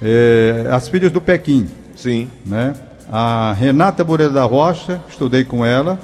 [0.00, 2.28] é, as filhas do Pequim, Sim.
[2.44, 2.74] né?
[3.10, 5.98] A Renata Moreira da Rocha, estudei com ela,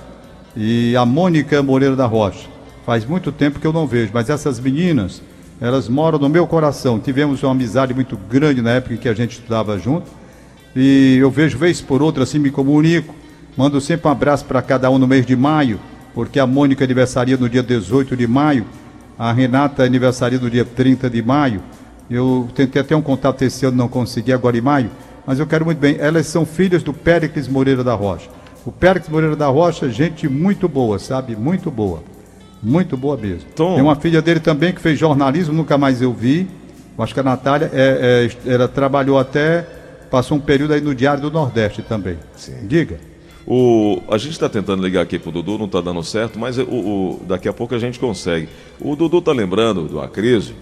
[0.57, 2.49] e a Mônica Moreira da Rocha.
[2.85, 5.23] Faz muito tempo que eu não vejo, mas essas meninas,
[5.61, 6.99] elas moram no meu coração.
[6.99, 10.07] Tivemos uma amizade muito grande na época que a gente estudava junto.
[10.77, 13.15] E eu vejo vez por outra, assim, me comunico.
[13.57, 15.81] Mando sempre um abraço para cada um no mês de maio,
[16.15, 18.65] porque a Mônica aniversaria no dia 18 de maio,
[19.19, 21.61] a Renata aniversaria no dia 30 de maio.
[22.09, 24.91] Eu tentei até um contato esse ano, não consegui, agora em maio,
[25.27, 25.97] mas eu quero muito bem.
[25.99, 28.31] Elas são filhas do Péricles Moreira da Rocha.
[28.65, 31.35] O Péricles Moreira da Rocha, gente muito boa, sabe?
[31.35, 32.03] Muito boa.
[32.63, 33.49] Muito boa mesmo.
[33.55, 33.75] Tom.
[33.75, 36.49] Tem uma filha dele também que fez jornalismo, nunca mais eu vi.
[36.97, 39.65] Eu acho que a Natália, é, é, ela trabalhou até,
[40.11, 42.17] passou um período aí no Diário do Nordeste também.
[42.37, 42.67] Sim.
[42.67, 42.99] Diga.
[43.51, 46.63] O, a gente está tentando ligar aqui pro Dudu, não está dando certo, mas o,
[46.65, 48.47] o- daqui a pouco a gente consegue.
[48.79, 50.53] O Dudu tá lembrando do Acris,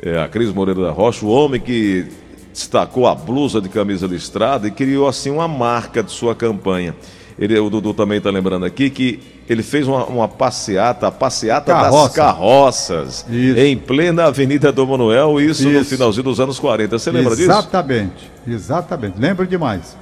[0.00, 2.06] é, a Cris Moreira da Rocha, o homem que
[2.52, 6.94] destacou a blusa de camisa listrada e criou assim uma marca de sua campanha.
[7.36, 11.72] Ele, o Dudu também está lembrando aqui que ele fez uma, uma passeata, a passeata
[11.72, 12.14] das Carroça.
[12.14, 13.58] carroças, Isso.
[13.58, 15.90] em plena Avenida Dom Manuel, isso, no Isso.
[15.90, 16.98] finalzinho dos anos 40.
[16.98, 17.50] Você lembra disso?
[17.50, 19.18] exatamente, exatamente.
[19.20, 19.96] Lembro demais.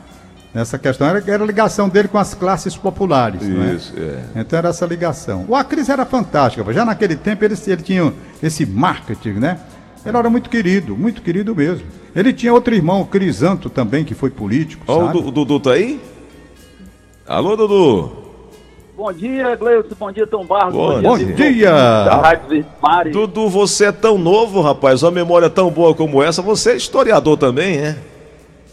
[0.56, 3.46] Nessa questão era, era a ligação dele com as classes populares.
[3.46, 3.74] não é?
[3.74, 4.40] Isso, é.
[4.40, 5.44] Então era essa ligação.
[5.46, 6.72] O Acris era fantástico.
[6.72, 8.10] Já naquele tempo ele, ele tinha
[8.42, 9.58] esse marketing, né?
[10.02, 11.86] Ele era muito querido, muito querido mesmo.
[12.14, 14.82] Ele tinha outro irmão, o Crisanto, também, que foi político.
[14.88, 15.20] Ó, o sabe?
[15.20, 16.00] Du- o Dudu tá aí?
[17.26, 18.12] Alô, Dudu?
[18.96, 19.88] Bom dia, Gleison.
[20.00, 20.72] Bom dia, Tom Barros.
[20.72, 21.70] Bom Bom Vitor, dia!
[21.70, 23.10] Da Rádio Vermari.
[23.10, 26.40] Dudu, você é tão novo, rapaz, uma memória tão boa como essa.
[26.40, 27.98] Você é historiador também, é?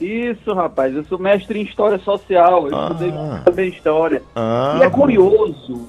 [0.03, 0.93] Isso, rapaz.
[0.95, 2.67] Eu sou mestre em História Social.
[2.67, 2.87] Eu Ah.
[2.91, 3.13] estudei
[3.45, 4.21] também História.
[4.35, 5.87] Ah, e é curioso.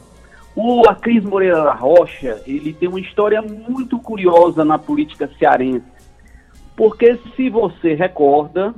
[0.56, 5.82] O Acris Moreira da Rocha, ele tem uma história muito curiosa na política cearense.
[6.76, 8.72] Porque, se você recorda,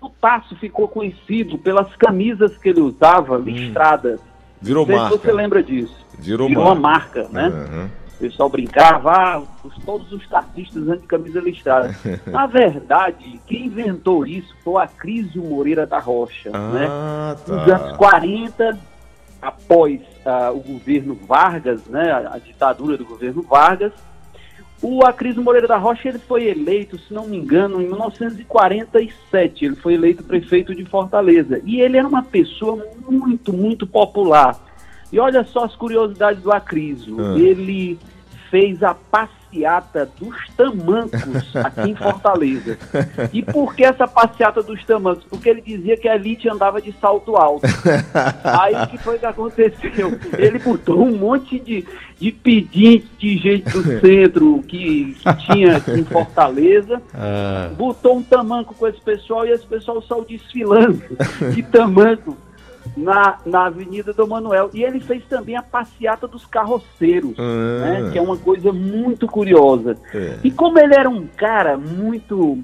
[0.00, 4.18] o Tasso ficou conhecido pelas camisas que ele usava listradas.
[4.60, 5.18] virou Não sei se marca.
[5.18, 5.96] você lembra disso.
[6.18, 7.46] Virou, Virou uma marca, né?
[7.46, 7.90] Aham.
[8.18, 11.94] O pessoal brincava, ah, os- todos os taxistas andam de camisa listrada.
[12.26, 16.86] Na verdade, quem inventou isso foi a Crisio Moreira da Rocha, né?
[16.90, 17.96] Ah, Nos anos tá.
[17.96, 18.78] 40,
[19.40, 23.92] após ah, o governo Vargas, né, a, a ditadura do governo Vargas,
[24.82, 29.64] o Acrisio Moreira da Rocha ele foi eleito, se não me engano, em 1947.
[29.64, 31.60] Ele foi eleito prefeito de Fortaleza.
[31.64, 34.56] E ele era uma pessoa muito, muito popular.
[35.12, 37.16] E olha só as curiosidades do Acrisio.
[37.20, 37.38] Ah.
[37.38, 37.98] Ele
[38.50, 42.78] fez a passeata dos tamancos aqui em Fortaleza.
[43.32, 45.24] E por que essa passeata dos tamancos?
[45.24, 47.66] Porque ele dizia que a elite andava de salto alto.
[48.44, 50.18] Aí o que foi que aconteceu?
[50.38, 51.86] Ele botou um monte de,
[52.18, 58.22] de pedinte de gente do centro que, que tinha aqui em Fortaleza, Ah, botou um
[58.22, 61.02] tamanco com esse pessoal e esse pessoal saiu desfilando
[61.54, 62.36] de tamanco
[63.02, 64.70] na, na Avenida do Manuel.
[64.74, 68.02] E ele fez também a passeata dos carroceiros, Ah.
[68.02, 69.96] né, que é uma coisa muito curiosa.
[70.14, 70.38] É.
[70.44, 72.58] E como ele era um cara muito.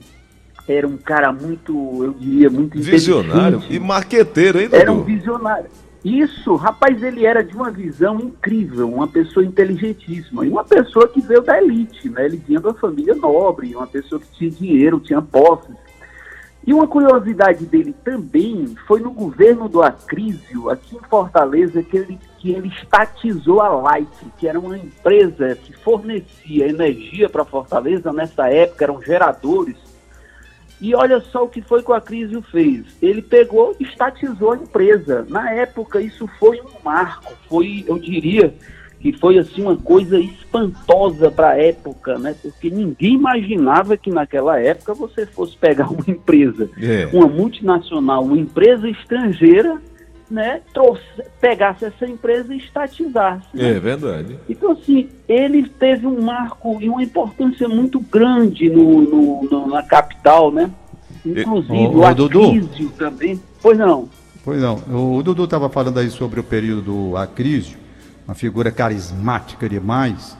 [0.66, 5.06] Era um cara muito, eu diria, muito Visionário e marqueteiro, hein, Era um Dudu?
[5.06, 5.66] visionário.
[6.02, 10.44] Isso, rapaz, ele era de uma visão incrível, uma pessoa inteligentíssima.
[10.44, 12.24] E uma pessoa que veio da elite, né?
[12.26, 15.74] Ele vinha de uma família nobre, uma pessoa que tinha dinheiro, tinha posses.
[16.66, 22.18] E uma curiosidade dele também foi no governo do Acrísio, aqui em Fortaleza, que ele,
[22.38, 28.12] que ele estatizou a Light, que era uma empresa que fornecia energia para Fortaleza.
[28.12, 29.76] Nessa época eram geradores.
[30.80, 32.84] E olha só o que foi que o Acrisio fez.
[33.00, 35.24] Ele pegou estatizou a empresa.
[35.28, 37.34] Na época, isso foi um marco.
[37.48, 38.54] Foi, eu diria,
[39.04, 42.34] que foi assim uma coisa espantosa para a época, né?
[42.40, 47.06] Porque ninguém imaginava que naquela época você fosse pegar uma empresa, é.
[47.12, 49.78] uma multinacional, uma empresa estrangeira
[50.30, 51.02] né, trouxe,
[51.38, 53.46] pegasse essa empresa e estatizasse.
[53.52, 53.72] Né?
[53.72, 54.38] É verdade.
[54.48, 59.82] Então, assim, ele teve um marco e uma importância muito grande no, no, no na
[59.82, 60.70] capital, né?
[61.26, 63.38] Inclusive, o, o Acrísio também.
[63.60, 64.08] Pois não.
[64.42, 64.76] Pois não.
[64.88, 67.83] O, o Dudu estava falando aí sobre o período do Acrísio,
[68.26, 70.36] uma figura carismática demais.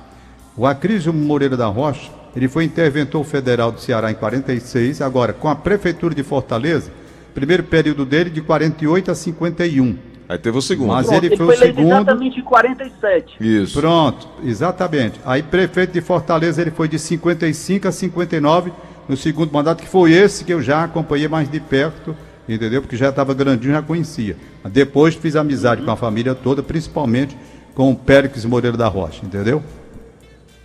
[0.56, 5.48] O Acrísio Moreira da Rocha, ele foi interventor federal do Ceará em 46, agora com
[5.48, 6.90] a Prefeitura de Fortaleza,
[7.34, 9.96] Primeiro período dele de 48 a 51.
[10.28, 10.88] Aí teve o segundo.
[10.88, 11.92] Mas Pronto, ele foi, ele foi o segundo.
[11.92, 13.36] Exatamente em 47.
[13.40, 13.80] Isso.
[13.80, 15.20] Pronto, exatamente.
[15.26, 18.72] Aí prefeito de Fortaleza ele foi de 55 a 59
[19.08, 22.16] no segundo mandato, que foi esse que eu já acompanhei mais de perto,
[22.48, 22.80] entendeu?
[22.80, 24.36] Porque já estava grandinho, já conhecia.
[24.64, 25.86] Depois fiz amizade uhum.
[25.86, 27.36] com a família toda, principalmente
[27.74, 29.62] com o Péricles Moreira da Rocha, entendeu?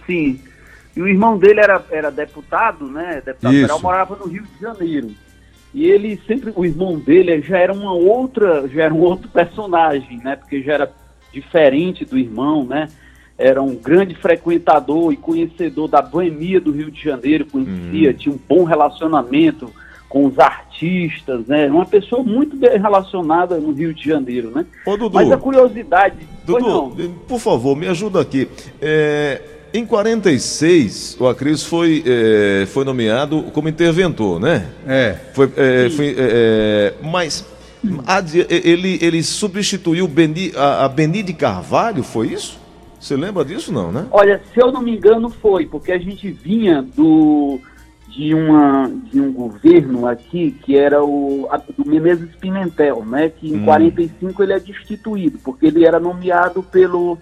[0.06, 0.39] Sim.
[0.95, 3.22] E o irmão dele era, era deputado, né?
[3.26, 5.12] Deputado federal, morava no Rio de Janeiro.
[5.74, 10.19] E ele sempre, o irmão dele já era uma outra, já era um outro personagem,
[10.24, 10.36] né?
[10.36, 10.91] Porque já era
[11.32, 12.89] diferente do irmão, né?
[13.38, 18.17] Era um grande frequentador e conhecedor da boemia do Rio de Janeiro, conhecia, uhum.
[18.17, 19.72] tinha um bom relacionamento
[20.10, 21.67] com os artistas, né?
[21.67, 24.65] Uma pessoa muito bem relacionada no Rio de Janeiro, né?
[24.86, 26.17] Ô, Dudu, Mas a curiosidade...
[26.43, 28.50] Dudu, por favor, me ajuda aqui.
[28.82, 29.39] É,
[29.72, 34.65] em 46, o Acris foi, é, foi nomeado como interventor, né?
[34.88, 35.15] É.
[35.34, 37.45] Foi, é, foi é, mas
[38.50, 42.60] ele, ele substituiu Beni, a, a Beni de Carvalho, foi isso?
[43.00, 44.08] Você lembra disso não, né?
[44.12, 47.60] Olha, se eu não me engano foi, porque a gente vinha do
[48.10, 53.30] de, uma, de um governo aqui que era o a, do Menezes Pimentel, né?
[53.30, 53.65] Que em hum.
[53.65, 57.17] 45 ele é destituído, porque ele era nomeado pelo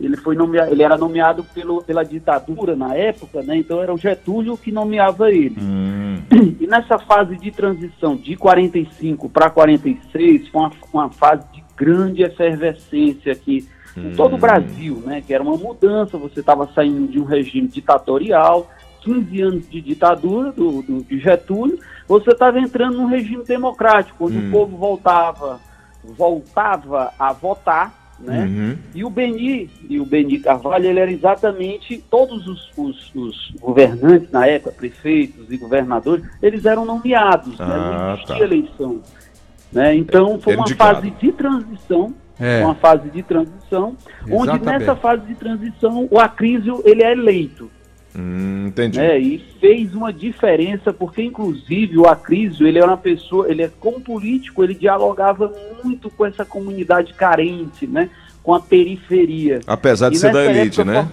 [0.00, 3.56] ele foi nomeado, ele era nomeado pelo, pela ditadura na época, né?
[3.56, 5.56] Então era o Getúlio que nomeava ele.
[5.60, 6.16] Hum.
[6.60, 12.22] E nessa fase de transição de 45 para 46 foi uma, uma, fase de grande
[12.22, 14.08] efervescência aqui hum.
[14.08, 15.22] em todo o Brasil, né?
[15.24, 18.68] Que era uma mudança, você estava saindo de um regime ditatorial,
[19.02, 24.38] 15 anos de ditadura do, do de Getúlio, você estava entrando num regime democrático, onde
[24.38, 24.48] hum.
[24.48, 25.60] o povo voltava
[26.04, 28.44] voltava a votar né?
[28.44, 28.78] Uhum.
[28.94, 34.30] E o Beni, e o Beni Carvalho, ele era exatamente todos os, os, os, governantes
[34.30, 37.76] na época, prefeitos e governadores, eles eram nomeados, ah, né?
[37.76, 38.44] não ah, existia tá.
[38.44, 39.00] eleição.
[39.72, 39.94] Né?
[39.96, 42.64] Então foi uma fase de transição, é.
[42.64, 44.50] uma fase de transição, exatamente.
[44.50, 47.70] onde nessa fase de transição o Acrísio ele é eleito.
[48.14, 48.98] Hum, entendi.
[48.98, 49.18] Né?
[49.18, 54.00] E fez uma diferença, porque inclusive o Acrísio, ele é uma pessoa, ele é como
[54.00, 58.10] político, ele dialogava muito com essa comunidade carente, né?
[58.42, 59.60] Com a periferia.
[59.66, 61.08] Apesar de e ser da elite, época, né?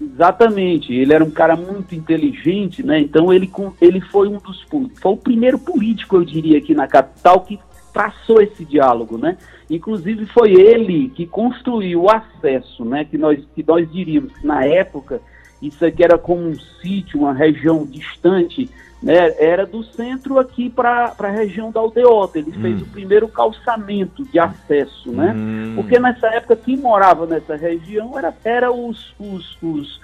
[0.00, 2.98] Exatamente, ele era um cara muito inteligente, né?
[2.98, 7.40] Então ele, ele foi um dos foi o primeiro político, eu diria, aqui na capital
[7.42, 7.58] que
[7.92, 9.36] traçou esse diálogo, né?
[9.68, 13.04] Inclusive foi ele que construiu o acesso, né?
[13.04, 15.20] Que nós que nós diríamos que na época
[15.60, 18.70] isso aqui era como um sítio, uma região distante,
[19.02, 19.34] né?
[19.38, 22.38] Era do centro aqui para a região da aldeota.
[22.38, 22.60] Ele hum.
[22.60, 25.34] fez o primeiro calçamento de acesso, né?
[25.36, 25.72] Hum.
[25.76, 30.00] Porque nessa época quem morava nessa região era, era os, os, os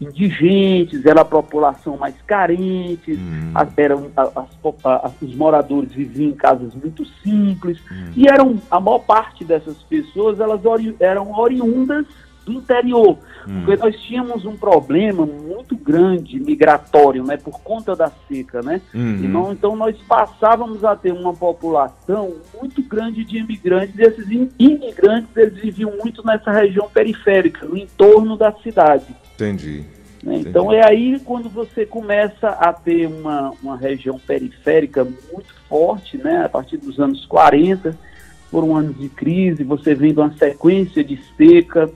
[0.00, 3.52] indigentes, era a população mais carente, hum.
[3.54, 4.32] as, eram, as,
[4.84, 8.12] as, os moradores viviam em casas muito simples hum.
[8.16, 12.06] e eram a maior parte dessas pessoas elas ori, eram oriundas
[12.52, 13.62] interior, hum.
[13.64, 18.80] porque nós tínhamos um problema muito grande migratório, né, por conta da seca, né?
[18.94, 19.28] Uhum.
[19.28, 24.26] Não, então nós passávamos a ter uma população muito grande de imigrantes, e esses
[24.58, 29.06] imigrantes eles viviam muito nessa região periférica, no entorno da cidade.
[29.34, 29.84] Entendi.
[30.22, 30.36] Né?
[30.36, 36.44] Então é aí quando você começa a ter uma, uma região periférica muito forte, né,
[36.44, 37.96] a partir dos anos 40,
[38.50, 41.88] foram anos de crise, você vendo uma sequência de seca,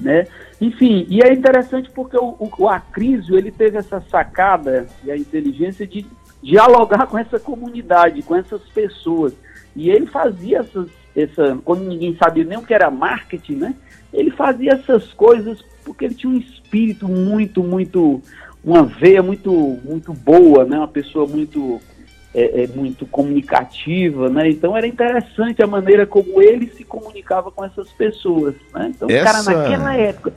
[0.00, 0.26] né?
[0.60, 5.16] Enfim, e é interessante porque o, o, o Acrísio ele teve essa sacada e a
[5.16, 6.06] inteligência de
[6.42, 9.34] dialogar com essa comunidade, com essas pessoas.
[9.76, 13.74] E ele fazia essas, essa, quando ninguém sabia nem o que era marketing, né?
[14.12, 18.22] Ele fazia essas coisas porque ele tinha um espírito muito, muito,
[18.64, 19.52] uma veia muito,
[19.84, 20.78] muito boa, né?
[20.78, 21.80] Uma pessoa muito
[22.34, 24.50] é, é, muito comunicativa, né?
[24.50, 28.92] Então era interessante a maneira como ele se comunicava com essas pessoas, né?
[28.94, 29.22] Então Essa...
[29.22, 30.32] o cara naquela época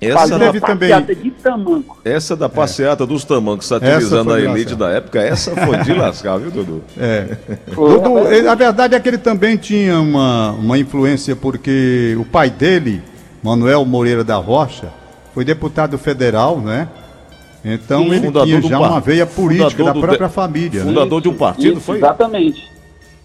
[0.00, 1.02] Essa, teve também...
[1.02, 2.00] de tamanco.
[2.04, 3.06] essa da passeata é.
[3.06, 6.84] dos tamancos, satirizando a elite da época, essa foi de lascar, viu, Dudu?
[6.96, 7.36] É.
[7.74, 12.48] Dudu, ele, a verdade é que ele também tinha uma, uma influência, porque o pai
[12.48, 13.02] dele,
[13.42, 14.88] Manuel Moreira da Rocha,
[15.34, 16.88] foi deputado federal, né?
[17.64, 20.34] Então Sim, ele tinha já uma veia política da própria de...
[20.34, 20.84] família.
[20.84, 20.90] Né?
[20.90, 21.22] Fundador né?
[21.22, 21.98] de um partido, Isso, foi?
[21.98, 22.70] Exatamente.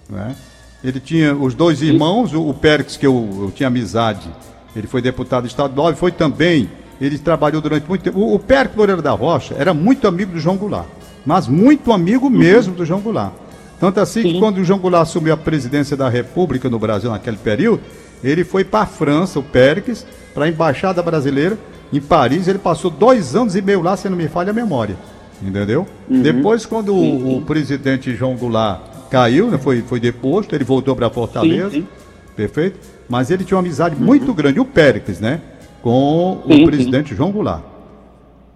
[0.10, 0.36] Né?
[0.84, 4.30] Ele tinha os dois irmãos, o, o Pérez, que eu, eu tinha amizade
[4.76, 6.70] ele foi deputado estadual e foi também.
[7.00, 8.20] Ele trabalhou durante muito tempo.
[8.20, 10.88] O, o Pérez Moreira da Rocha era muito amigo do João Goulart,
[11.26, 13.34] mas muito amigo mesmo do João Goulart.
[13.80, 14.34] Tanto assim Sim.
[14.34, 17.82] que quando o João Goulart assumiu a presidência da República no Brasil naquele período,
[18.24, 21.58] ele foi para a França, o Pérez, para a Embaixada Brasileira,
[21.92, 22.48] em Paris.
[22.48, 24.96] Ele passou dois anos e meio lá, se não me falha a memória.
[25.42, 25.86] Entendeu?
[26.10, 26.22] Uhum.
[26.22, 31.10] Depois, quando o, o, presidente João Goulart caiu, né, foi, foi deposto, ele voltou para
[31.10, 31.72] Fortaleza.
[31.72, 31.88] Sim, sim.
[32.36, 32.80] Perfeito?
[33.10, 34.06] Mas ele tinha uma amizade uhum.
[34.06, 35.42] muito grande, o Péricles, né?
[35.82, 37.16] Com sim, o presidente sim.
[37.16, 37.74] João Goulart.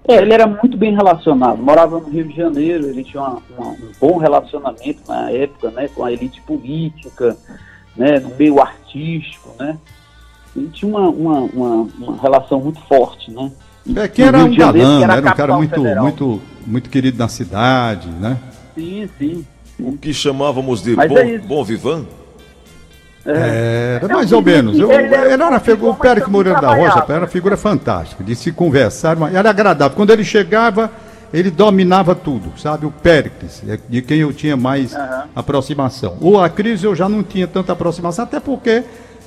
[0.08, 3.68] É, ele era muito bem relacionado, morava no Rio de Janeiro, ele tinha uma, uma,
[3.72, 7.36] um bom relacionamento na época, né, com a elite política,
[7.94, 9.78] né, no meio artístico, né,
[10.58, 13.52] ele tinha uma, uma, uma, uma relação muito forte, né.
[13.96, 18.10] É, que era um galã, era, era um cara muito, muito, muito querido na cidade,
[18.10, 18.38] né.
[18.76, 19.46] Sim, sim.
[19.80, 22.06] O que chamávamos de bom, é bom vivan?
[23.26, 24.80] É, era mais ou menos.
[24.80, 28.36] Eu, ele era, uma figura, o Pérez Moreira da Rocha era uma figura fantástica, de
[28.36, 29.96] se conversar, era agradável.
[29.96, 30.90] Quando ele chegava,
[31.34, 32.86] ele dominava tudo, sabe?
[32.86, 35.24] O Péricles, é de quem eu tinha mais uhum.
[35.36, 36.18] aproximação.
[36.22, 38.84] O Acris eu já não tinha tanta aproximação, até porque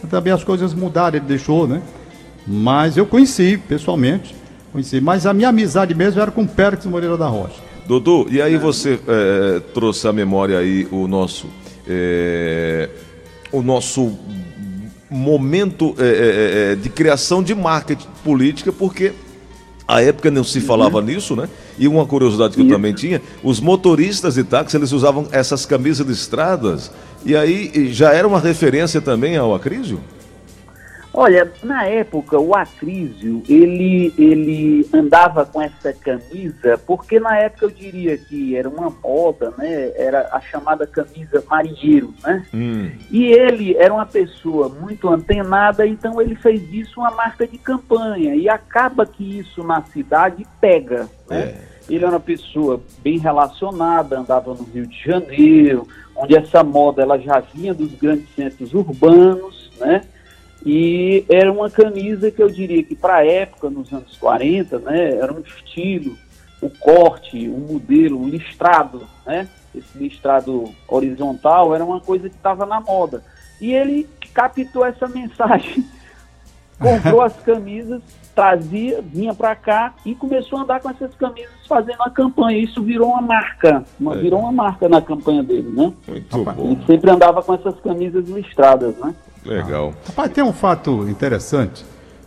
[0.08, 1.82] também as coisas mudaram, ele deixou, né?
[2.46, 4.34] Mas eu conheci pessoalmente,
[4.72, 5.00] conheci.
[5.00, 7.60] Mas a minha amizade mesmo era com o Péricles Moreira da Rocha.
[7.86, 11.48] Dudu, e aí você é, trouxe à memória aí o nosso.
[11.86, 12.88] É
[13.52, 14.16] o nosso
[15.10, 19.12] momento é, de criação de marketing política, porque
[19.90, 21.04] a época não se falava uhum.
[21.04, 21.48] nisso, né?
[21.76, 26.06] E uma curiosidade que eu também tinha, os motoristas de táxi, eles usavam essas camisas
[26.06, 26.92] de estradas,
[27.24, 30.00] e aí já era uma referência também ao Acrísio?
[31.22, 37.70] Olha, na época o Acrísio, ele, ele andava com essa camisa, porque na época eu
[37.70, 39.92] diria que era uma moda, né?
[39.96, 42.42] Era a chamada camisa marinheiro, né?
[42.54, 42.90] Hum.
[43.10, 48.34] E ele era uma pessoa muito antenada, então ele fez isso uma marca de campanha.
[48.34, 51.38] E acaba que isso na cidade pega, né?
[51.38, 51.54] É.
[51.90, 57.18] Ele era uma pessoa bem relacionada, andava no Rio de Janeiro, onde essa moda ela
[57.18, 60.00] já vinha dos grandes centros urbanos, né?
[60.64, 65.14] E era uma camisa que eu diria que para a época, nos anos 40, né,
[65.14, 66.16] era um estilo,
[66.60, 69.48] o corte, o modelo, o listrado, né?
[69.74, 73.22] Esse listrado horizontal era uma coisa que estava na moda.
[73.60, 75.84] E ele captou essa mensagem,
[76.78, 78.02] comprou as camisas,
[78.34, 82.58] trazia, vinha para cá e começou a andar com essas camisas fazendo a campanha.
[82.58, 84.18] Isso virou uma marca, uma, é.
[84.18, 85.92] virou uma marca na campanha dele, né?
[86.06, 86.72] Muito bom.
[86.72, 89.14] Ele sempre andava com essas camisas listradas, né?
[89.44, 89.94] Legal.
[89.96, 90.08] Ah.
[90.08, 91.84] Rapaz, tem um fato interessante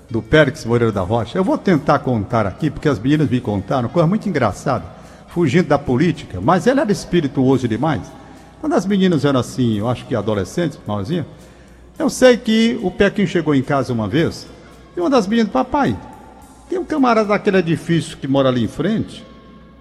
[0.10, 1.38] do Périx Moreira da Rocha.
[1.38, 4.86] Eu vou tentar contar aqui, porque as meninas me contaram, coisa muito engraçada,
[5.28, 8.02] fugindo da política, mas ele era espirituoso demais.
[8.62, 11.26] Quando as meninas eram assim, eu acho que adolescentes, malzinha,
[11.98, 14.48] eu sei que o Pequim chegou em casa uma vez,
[14.96, 15.98] e uma das meninas, papai,
[16.70, 19.26] tem um camarada daquele edifício que mora ali em frente,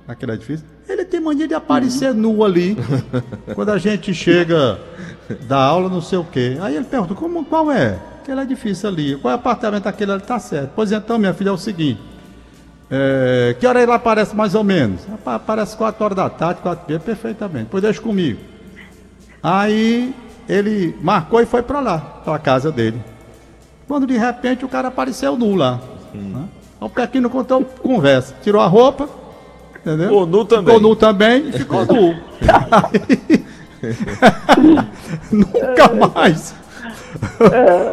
[0.09, 2.77] aquele edifício, ele tem mania de aparecer nu ali,
[3.55, 4.79] quando a gente chega
[5.47, 6.59] da aula, não sei o quê.
[6.61, 7.99] Aí ele pergunta, como, qual é?
[8.21, 9.17] Aquele é difícil ali.
[9.17, 10.23] Qual é o apartamento aquele ali?
[10.23, 10.71] Tá certo.
[10.77, 12.01] Pois então, minha filha, é o seguinte.
[12.91, 15.01] É, que hora ele aparece mais ou menos?
[15.25, 17.69] Aparece 4 horas da tarde, 4 dias, perfeitamente.
[17.71, 18.39] Pois deixa comigo.
[19.43, 20.15] Aí
[20.49, 23.03] ele marcou e foi para lá, para a casa dele.
[23.89, 25.81] Quando de repente o cara apareceu nu lá.
[26.15, 26.45] Né?
[26.79, 28.35] O Pequeno contou conversa.
[28.43, 29.09] Tirou a roupa,
[29.85, 30.09] entendeu?
[30.09, 30.75] Ficou nu também.
[30.75, 32.17] Ficou nu também e ficou nu.
[35.31, 36.55] Nunca mais.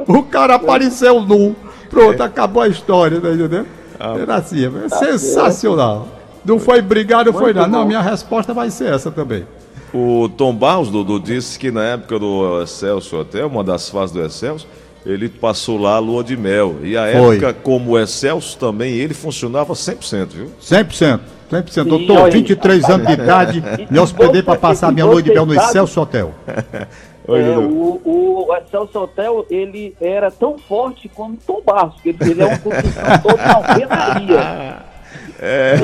[0.07, 1.55] o cara apareceu nu.
[1.89, 3.67] Pronto, acabou a história, tá entendendo?
[3.99, 6.07] Ah, Era assim, é tá sensacional.
[6.45, 7.67] Não foi brigar, não foi nada.
[7.67, 9.45] Não, minha resposta vai ser essa também.
[9.93, 14.23] O Tom Barros, Dudu, disse que na época do Excelso Hotel, uma das fases do
[14.23, 14.67] Excelso,
[15.05, 16.75] ele passou lá a lua de mel.
[16.83, 17.35] E a Foi.
[17.37, 20.51] época, como o Excelso também, ele funcionava 100%, viu?
[20.61, 21.19] 100%.
[21.49, 21.83] 100%.
[21.85, 26.01] Doutor, 23 anos de idade, me hospedei para passar minha noite de mel no Excelso
[26.01, 26.33] Hotel.
[27.31, 32.45] É, o, o Excelso Hotel, ele era tão forte como Tom Barros, porque ele é
[32.45, 34.89] uma construção toda na alvenaria.
[35.41, 35.75] É.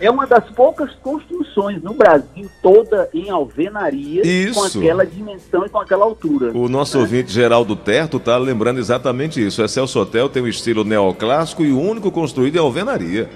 [0.00, 4.54] é uma das poucas construções no Brasil toda em alvenaria Isso.
[4.54, 6.50] com aquela dimensão e com aquela altura.
[6.52, 9.62] O nosso ouvinte Geraldo Terto está lembrando exatamente isso.
[9.62, 13.30] O Excelso Hotel tem um estilo neoclássico e o único construído em alvenaria.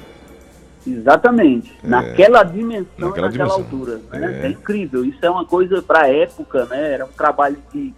[0.86, 1.72] Exatamente.
[1.82, 3.04] Naquela dimensão É.
[3.06, 3.56] Naquela naquela dimensão.
[3.56, 4.00] altura.
[4.12, 4.40] né?
[4.42, 4.46] É.
[4.46, 4.50] É.
[4.50, 5.04] incrível.
[5.04, 6.92] Isso é uma coisa para a época, né?
[6.92, 7.92] Era um trabalho de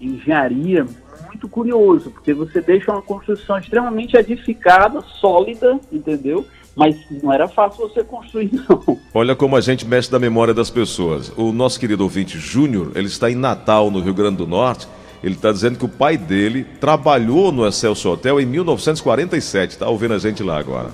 [0.00, 0.86] engenharia
[1.26, 6.46] muito curioso, porque você deixa uma construção extremamente edificada, sólida, entendeu?
[6.74, 8.98] Mas não era fácil você construir, não.
[9.12, 11.30] Olha como a gente mexe da memória das pessoas.
[11.36, 14.88] O nosso querido ouvinte Júnior, ele está em Natal, no Rio Grande do Norte.
[15.22, 19.72] Ele está dizendo que o pai dele trabalhou no Excelso Hotel em 1947.
[19.72, 20.88] Está ouvindo a gente lá agora.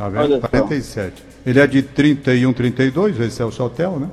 [0.00, 0.22] Tá vendo?
[0.22, 0.48] Olha só.
[0.48, 1.22] 47.
[1.44, 4.08] Ele é de 31, 32, esse é o seu hotel, né?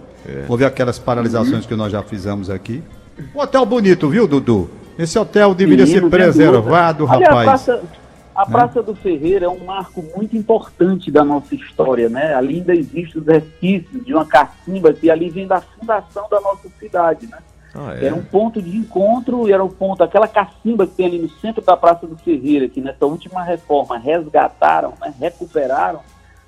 [0.49, 2.83] Houve aquelas paralisações que nós já fizemos aqui.
[3.33, 4.69] Um hotel bonito, viu, Dudu?
[4.99, 7.05] Esse hotel deveria Menino, ser preservado.
[7.05, 7.37] Olha, rapaz.
[7.39, 7.83] A Praça,
[8.35, 12.33] a Praça do Ferreira é um marco muito importante da nossa história, né?
[12.33, 16.67] Ali ainda existem os resquícios de uma cacimba que ali vem da fundação da nossa
[16.77, 17.37] cidade, né?
[17.75, 21.29] Ah, Era um ponto de encontro era um ponto, aquela cacimba que tem ali no
[21.29, 26.01] centro da Praça do Ferreira, que nessa última reforma resgataram, né, recuperaram,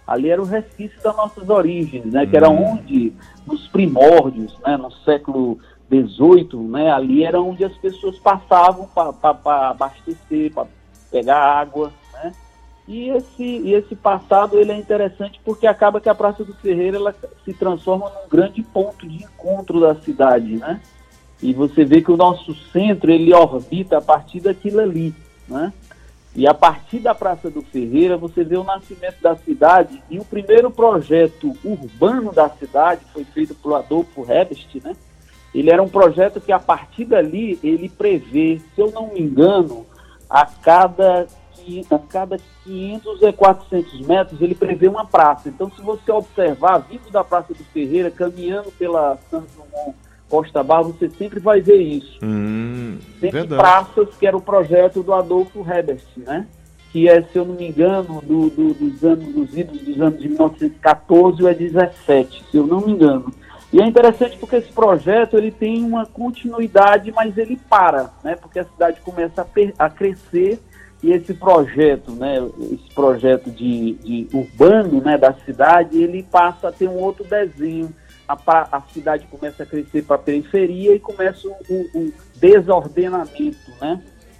[0.08, 3.14] ali era o resquício das nossas origens, né, que era onde,
[3.46, 5.60] nos primórdios, né, no século
[5.90, 10.68] XVIII, né, ali era onde as pessoas passavam para abastecer, para
[11.12, 12.32] pegar água, né,
[12.88, 16.98] e esse, e esse passado ele é interessante porque acaba que a Praça do Ferreira
[16.98, 17.14] ela
[17.46, 20.82] se transforma num grande ponto de encontro da cidade, né?
[21.42, 25.14] E você vê que o nosso centro ele orbita a partir daquilo ali,
[25.48, 25.72] né?
[26.36, 30.26] E a partir da Praça do Ferreira você vê o nascimento da cidade e o
[30.26, 34.96] primeiro projeto urbano da cidade foi feito por Adolfo Hebst, né?
[35.54, 39.86] Ele era um projeto que a partir dali ele prevê, se eu não me engano,
[40.30, 41.28] a cada
[41.92, 45.50] a cada 500 a 400 metros ele prevê uma praça.
[45.50, 49.96] Então, se você observar, vindo da Praça do Ferreira, caminhando pela Santos Dumont
[50.30, 52.20] Costa Barra, você sempre vai ver isso.
[52.24, 53.62] Hum, Sempre verdade.
[53.62, 56.46] praças, que era o projeto do Adolfo Hebert, né?
[56.92, 60.20] Que é, se eu não me engano, do, do- dos anos, dos idos dos anos
[60.20, 63.32] de 1914 ou é 17, se eu não me engano.
[63.72, 68.36] E é interessante porque esse projeto ele tem uma continuidade, mas ele para, né?
[68.36, 70.60] Porque a cidade começa a, a crescer
[71.04, 72.38] e esse projeto, né?
[72.72, 75.18] Esse projeto de, de urbano, né?
[75.18, 77.94] Da cidade, ele passa a ter um outro desenho.
[78.30, 81.54] A, a cidade começa a crescer para a periferia e começa o,
[81.96, 84.00] o- desordenamento, né?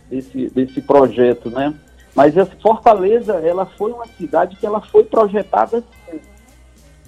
[0.10, 1.74] Desse, desse projeto, né?
[2.16, 6.20] Mas essa Fortaleza, ela foi uma cidade que ela foi projetada assim,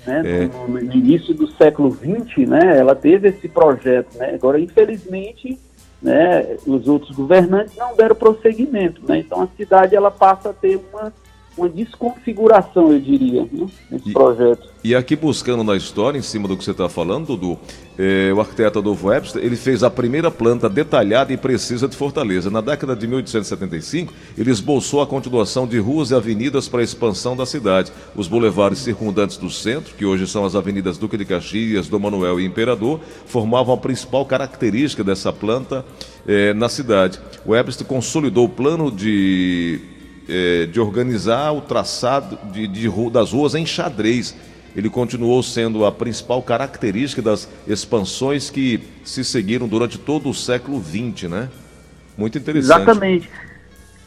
[0.07, 0.21] né?
[0.25, 0.45] É.
[0.47, 2.77] No- no início do século XX, né?
[2.79, 4.33] Ela teve esse projeto, né?
[4.33, 5.59] Agora, infelizmente,
[6.01, 6.57] né?
[6.65, 9.19] Os outros governantes não deram prosseguimento, né?
[9.19, 11.13] Então a cidade ela passa a ter uma
[11.57, 13.67] uma desconfiguração, eu diria, né?
[13.89, 14.69] Nesse E- projeto.
[14.83, 17.59] E aqui buscando na história, em cima do que você está falando, Dudu,
[17.99, 22.49] eh, o arquiteto Adolfo Webster, ele fez a primeira planta detalhada e precisa de Fortaleza.
[22.49, 27.35] Na década de 1875, ele esboçou a continuação de ruas e avenidas para a expansão
[27.35, 27.91] da cidade.
[28.15, 32.39] Os bulevares circundantes do centro, que hoje são as avenidas Duque de Caxias, Dom Manuel
[32.39, 35.85] e Imperador, formavam a principal característica dessa planta
[36.27, 37.19] eh, na cidade.
[37.45, 39.79] O Webster consolidou o plano de
[40.31, 44.33] eh, de organizar o traçado de, de das ruas em xadrez.
[44.73, 50.81] Ele continuou sendo a principal característica das expansões que se seguiram durante todo o século
[50.81, 51.49] XX, né?
[52.17, 52.81] Muito interessante.
[52.81, 53.29] Exatamente.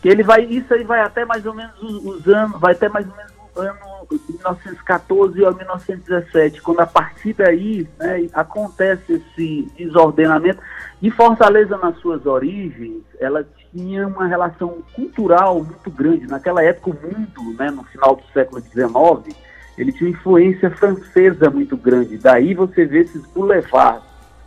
[0.03, 3.07] Ele vai, isso aí vai até mais ou menos os, os anos, vai até mais
[3.07, 3.95] ou menos o ano
[4.29, 10.61] 1914 ou 1917, quando a partir daí né, acontece esse desordenamento.
[11.03, 16.29] E Fortaleza, nas suas origens, ela tinha uma relação cultural muito grande.
[16.29, 19.37] Naquela época, o mundo, né, no final do século XIX,
[19.77, 22.17] ele tinha influência francesa muito grande.
[22.17, 24.05] Daí você vê esses boulevards,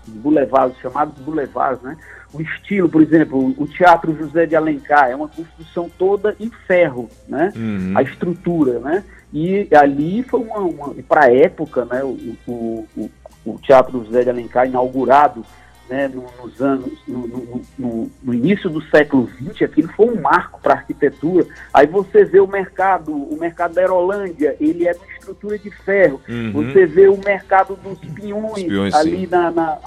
[0.07, 1.97] os boulevards, chamados boulevards, né?
[2.34, 7.09] O estilo, por exemplo, o Teatro José de Alencar é uma construção toda em ferro,
[7.28, 7.51] né?
[7.55, 7.93] Uhum.
[7.95, 9.03] A estrutura, né?
[9.34, 12.03] E ali foi uma, uma para a época, né?
[12.03, 13.11] O, o, o,
[13.45, 15.45] o Teatro José de Alencar inaugurado,
[15.89, 16.07] né?
[16.07, 20.59] no- Nos anos, no, no- no- no início do século XX, aquilo foi um marco
[20.61, 21.45] para a arquitetura.
[21.73, 26.21] Aí você vê o mercado, o mercado da Aerolândia, ele é uma estrutura de ferro.
[26.27, 26.51] Uhum.
[26.53, 29.27] Você vê o mercado dos peões, ali sim.
[29.27, 29.77] na, na-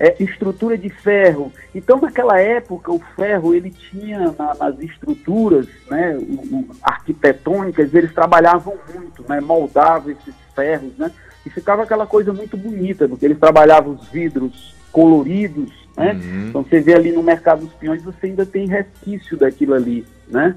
[0.00, 1.52] é, estrutura de ferro.
[1.74, 8.12] Então, naquela época, o ferro ele tinha na- nas estruturas, né, o- o- arquitetônicas, eles
[8.14, 11.10] trabalhavam muito, né, moldavam esses ferros, né,
[11.44, 16.12] e ficava aquela coisa muito bonita, porque eles trabalhavam os vidros coloridos, né.
[16.12, 16.48] Uhum.
[16.48, 20.54] Então, você vê ali no mercado dos peões, você ainda tem resquício daquilo ali, né.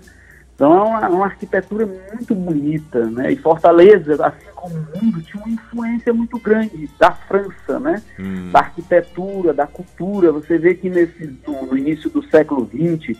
[0.61, 3.31] Então é uma, uma, arquitetura muito bonita, né?
[3.31, 7.99] E Fortaleza, assim como o mundo, tinha uma influência muito grande da França, né?
[8.19, 8.51] Hum.
[8.51, 10.31] Da arquitetura, da cultura.
[10.31, 13.17] Você vê que nesse, no, início do século XX,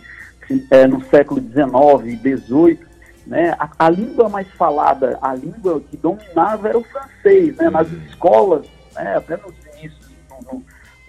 [0.69, 2.79] é, no século XIX e XVIII,
[3.25, 3.55] né?
[3.57, 7.71] A, a, língua mais falada, a língua que dominava era o francês, né?
[7.71, 8.01] Nas hum.
[8.07, 9.17] escolas, né?
[9.17, 10.11] até nos inícios
[10.43, 10.63] no,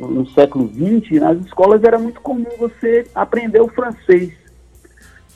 [0.09, 4.33] no, século XX, nas escolas era muito comum você aprender o francês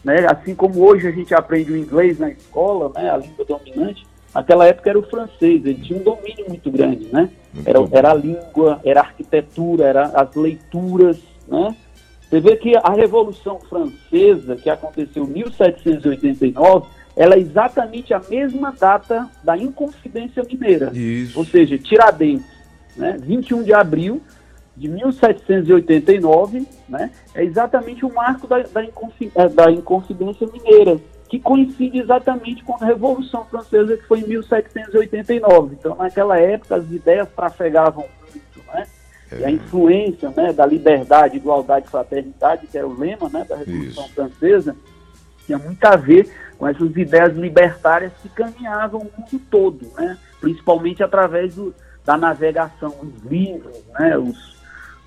[0.07, 0.25] né?
[0.31, 3.11] Assim como hoje a gente aprende o inglês na escola, né?
[3.11, 7.29] A língua dominante, naquela época era o francês, ele tinha um domínio muito grande, né?
[7.64, 11.75] Era, era a língua, era a arquitetura, era as leituras, né?
[12.23, 16.87] Você vê que a Revolução Francesa, que aconteceu em 1789,
[17.17, 20.93] ela é exatamente a mesma data da Inconfidência Mineira.
[20.95, 21.37] Isso.
[21.37, 22.47] Ou seja, Tiradentes,
[22.97, 23.17] né?
[23.21, 24.23] 21 de abril
[24.77, 31.99] de 1789, né, é exatamente o marco da, da, é, da Inconfidência Mineira, que coincide
[31.99, 35.77] exatamente com a Revolução Francesa, que foi em 1789.
[35.79, 38.87] Então, naquela época, as ideias trafegavam muito, né?
[39.33, 39.41] É.
[39.41, 43.57] E a influência né, da liberdade, igualdade e fraternidade, que era o lema né, da
[43.57, 44.14] Revolução Isso.
[44.14, 44.77] Francesa,
[45.45, 50.18] tinha muito a ver com essas ideias libertárias que caminhavam o mundo todo, né?
[50.41, 51.74] principalmente através do,
[52.05, 54.18] da navegação, os livros, né?
[54.18, 54.56] os,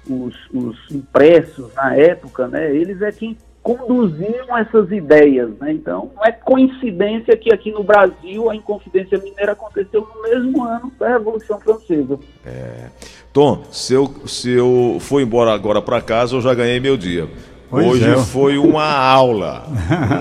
[0.08, 5.50] os, os impressos na época, né, eles é quem conduziam essas ideias.
[5.60, 5.74] Né?
[5.74, 10.92] Então, não é coincidência que aqui no Brasil a Inconfidência Mineira aconteceu no mesmo ano
[11.00, 12.20] da Revolução Francesa.
[12.46, 12.88] É.
[13.32, 17.28] Tom, se eu, se eu for embora agora para casa, eu já ganhei meu dia.
[17.70, 18.18] Pois Hoje é.
[18.18, 19.64] foi uma aula.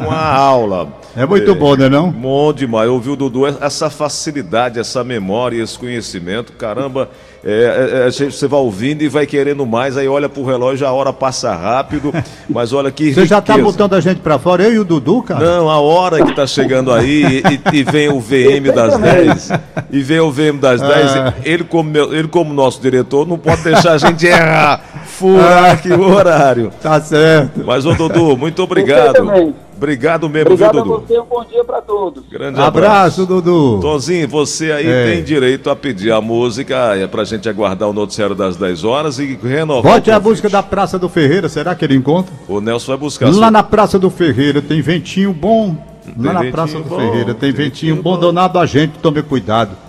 [0.06, 0.88] Uma aula.
[1.16, 2.10] É muito é, bom, né não?
[2.10, 2.90] Bom demais.
[2.90, 7.08] Ouviu, Dudu, essa facilidade, essa memória, esse conhecimento, caramba.
[7.44, 10.92] É, é, é você vai ouvindo e vai querendo mais, aí olha pro relógio, a
[10.92, 12.12] hora passa rápido,
[12.50, 15.22] mas olha que Você já tá botando a gente pra fora, eu e o Dudu,
[15.22, 15.44] cara?
[15.44, 17.42] Não, a hora que tá chegando aí
[17.72, 19.50] e, e vem o VM das 10,
[19.90, 21.34] e vem o VM das 10, ah.
[21.44, 25.92] ele, como meu, ele como nosso diretor não pode deixar a gente errar, furar aqui
[25.92, 26.72] o horário.
[26.80, 27.62] Tá certo.
[27.66, 29.54] Mas, ô Dudu, muito obrigado.
[29.76, 30.94] Obrigado mesmo, Obrigado viu, Dudu?
[30.94, 32.24] Obrigado a você, um bom dia para todos.
[32.28, 33.80] Grande abraço, abraço Dudu.
[33.80, 35.12] Tonzinho, você aí é.
[35.12, 39.18] tem direito a pedir a música, é pra gente aguardar o noticiário das 10 horas
[39.18, 39.94] e renovar.
[39.94, 42.32] Bote a música da Praça do Ferreira, será que ele encontra?
[42.48, 43.32] O Nelson vai buscar.
[43.32, 45.76] Lá na Praça do Ferreira tem ventinho bom.
[46.04, 49.22] Tem Lá na Praça do bom, Ferreira tem ventinho, ventinho bom, donado a gente, tome
[49.22, 49.87] cuidado.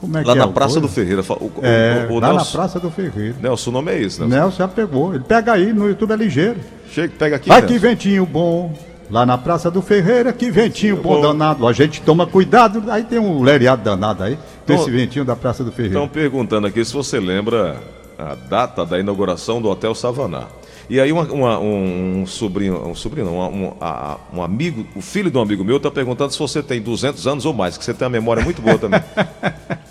[0.00, 1.22] Como é lá que na é Praça do Ferreira.
[1.22, 3.36] O, é, o, o lá Nelson, na Praça do Ferreira.
[3.40, 4.34] Nelson, o nome é esse, Nelson?
[4.34, 5.14] Nelson já pegou.
[5.14, 6.56] Ele pega aí, no YouTube é ligeiro.
[6.90, 7.48] Chega, pega aqui.
[7.48, 8.72] Vai que ventinho bom.
[9.10, 11.66] Lá na Praça do Ferreira, que ventinho bom danado.
[11.66, 15.64] A gente toma cuidado, aí tem um lereado danado aí, tem esse ventinho da Praça
[15.64, 15.96] do Ferreira.
[15.96, 17.76] Estão perguntando aqui se você lembra
[18.16, 20.46] a data da inauguração do Hotel Savaná.
[20.88, 25.30] E aí uma, uma, um, sobrinho, um sobrinho, não, um, a, um amigo, o filho
[25.30, 27.94] de um amigo meu está perguntando se você tem 200 anos ou mais, que você
[27.94, 29.00] tem uma memória muito boa também.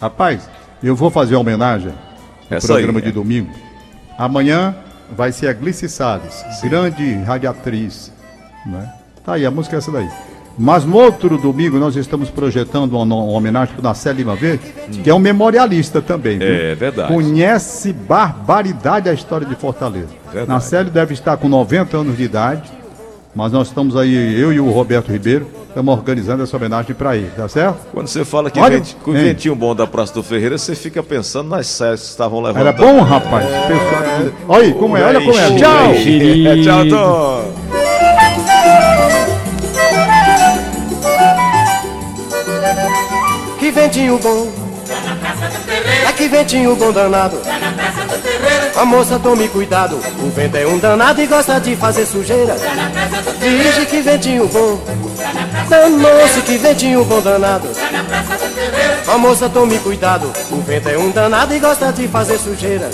[0.00, 0.48] Rapaz,
[0.82, 1.92] eu vou fazer uma homenagem
[2.50, 3.12] no Essa programa aí, de é.
[3.12, 3.50] domingo.
[4.16, 4.74] Amanhã
[5.14, 8.12] vai ser a Glice Salles, grande radiatriz,
[8.64, 8.92] né?
[9.24, 10.08] Tá aí, a música é essa daí.
[10.58, 14.74] Mas no outro domingo nós estamos projetando uma, uma homenagem para o Nacé Lima Verde,
[14.88, 15.02] hum.
[15.02, 16.38] que é um memorialista também.
[16.38, 16.48] Viu?
[16.48, 17.12] É verdade.
[17.12, 20.08] Conhece barbaridade a história de Fortaleza.
[20.46, 22.70] Nacélio deve estar com 90 anos de idade,
[23.34, 27.30] mas nós estamos aí, eu e o Roberto Ribeiro, estamos organizando essa homenagem para ele,
[27.36, 27.78] tá certo?
[27.92, 31.48] Quando você fala que Olha, com ventinho bom da Praça do Ferreira, você fica pensando
[31.48, 32.60] nas séries que estavam levando.
[32.60, 33.44] Era bom, rapaz.
[33.44, 34.32] Pessoal...
[34.48, 35.56] Olha aí, como é, olha como é.
[35.56, 35.92] Tchau!
[35.94, 37.70] É, tchau, Tom!
[43.60, 44.52] Que ventinho bom.
[46.08, 47.36] É que ventinho bom danado.
[48.80, 52.56] A moça tome cuidado, o vento é um danado e gosta de fazer sujeira.
[53.38, 54.80] Vixe que ventinho bom.
[55.68, 57.68] Danou-se que ventinho bom danado.
[59.06, 62.88] A moça tome cuidado, o vento é um danado e gosta de fazer sujeira.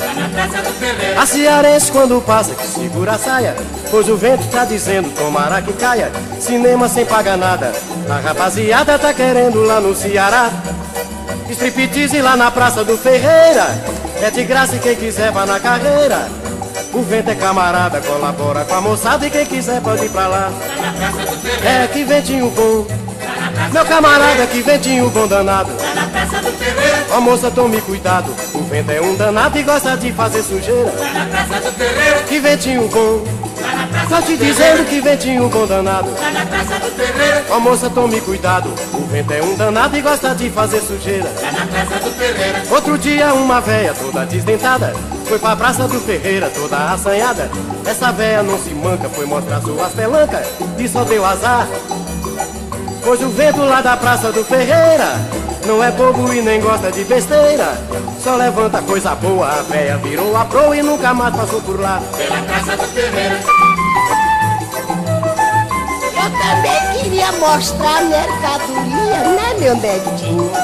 [1.17, 3.55] A cearense quando passa que segura a saia,
[3.89, 6.11] pois o vento tá dizendo tomara que caia.
[6.41, 7.73] Cinema sem pagar nada,
[8.11, 10.51] a rapaziada tá querendo lá no Ceará.
[11.49, 13.69] Striptease lá na Praça do Ferreira,
[14.23, 16.29] é de graça e quem quiser vá na carreira.
[16.93, 20.51] O vento é camarada, colabora com a moçada e quem quiser pode ir pra lá.
[21.65, 22.87] É que ventinho bom.
[23.73, 25.71] Meu camarada, que ventinho bom danado.
[27.11, 28.35] Ó moça, tome cuidado.
[28.55, 30.93] O vento é um danado e gosta de fazer sujeira.
[32.29, 33.46] Que ventinho bom.
[34.09, 36.09] Tô te dizendo que ventinho bom danado.
[37.51, 38.73] Ó moça, tome cuidado.
[38.95, 41.31] O vento é um danado e gosta de fazer sujeira.
[42.71, 44.95] Outro dia, uma véia toda desdentada
[45.27, 47.51] Foi pra praça do Ferreira, toda assanhada.
[47.85, 50.47] Essa véia não se manca, foi mostrar suas pelancas
[50.79, 51.67] e só deu azar.
[53.05, 57.03] Pois o vento lá da praça do Ferreira não é bobo e nem gosta de
[57.05, 57.77] besteira.
[58.23, 62.01] Só levanta coisa boa, a véia virou a proa e nunca mais passou por lá.
[62.17, 63.41] Pela praça do Ferreira.
[66.15, 70.51] Eu também queria mostrar mercadoria, né, meu netinho?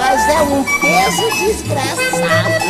[0.00, 2.66] Mas é um peso desgraçado.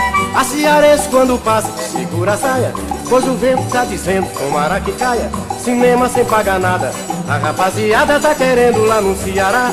[0.34, 2.72] A cearense quando passa segura a saia.
[3.08, 5.30] Pois o vento tá dizendo tomara que caia.
[5.62, 6.92] Cinema sem pagar nada
[7.26, 9.70] A rapaziada tá querendo lá no Ceará.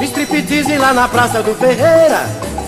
[0.00, 2.24] Striptease lá na Praça do Ferreira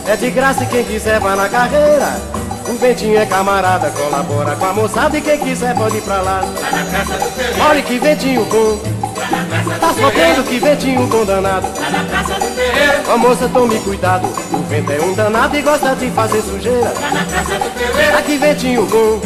[0.06, 2.20] É de graça e quem quiser vai na carreira.
[2.68, 6.42] O ventinho é camarada, colabora com a moçada E quem quiser pode ir pra lá.
[7.68, 8.99] Olha que ventinho bom
[9.80, 11.66] Tá sofrendo que ventinho condanado
[13.08, 14.26] Ó moça, tome cuidado.
[14.52, 16.92] O vento é um danado e gosta de fazer sujeira.
[18.18, 19.20] Aqui ventinho bom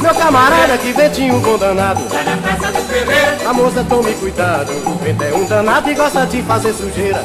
[0.00, 2.00] Meu camarada, que ventinho condanado
[3.46, 4.72] A moça, tome cuidado.
[4.86, 7.24] O vento é um danado e gosta de fazer sujeira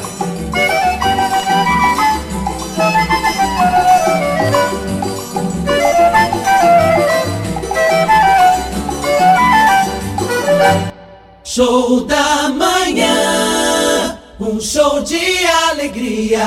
[11.54, 15.20] Show da manhã, um show de
[15.68, 16.40] alegria.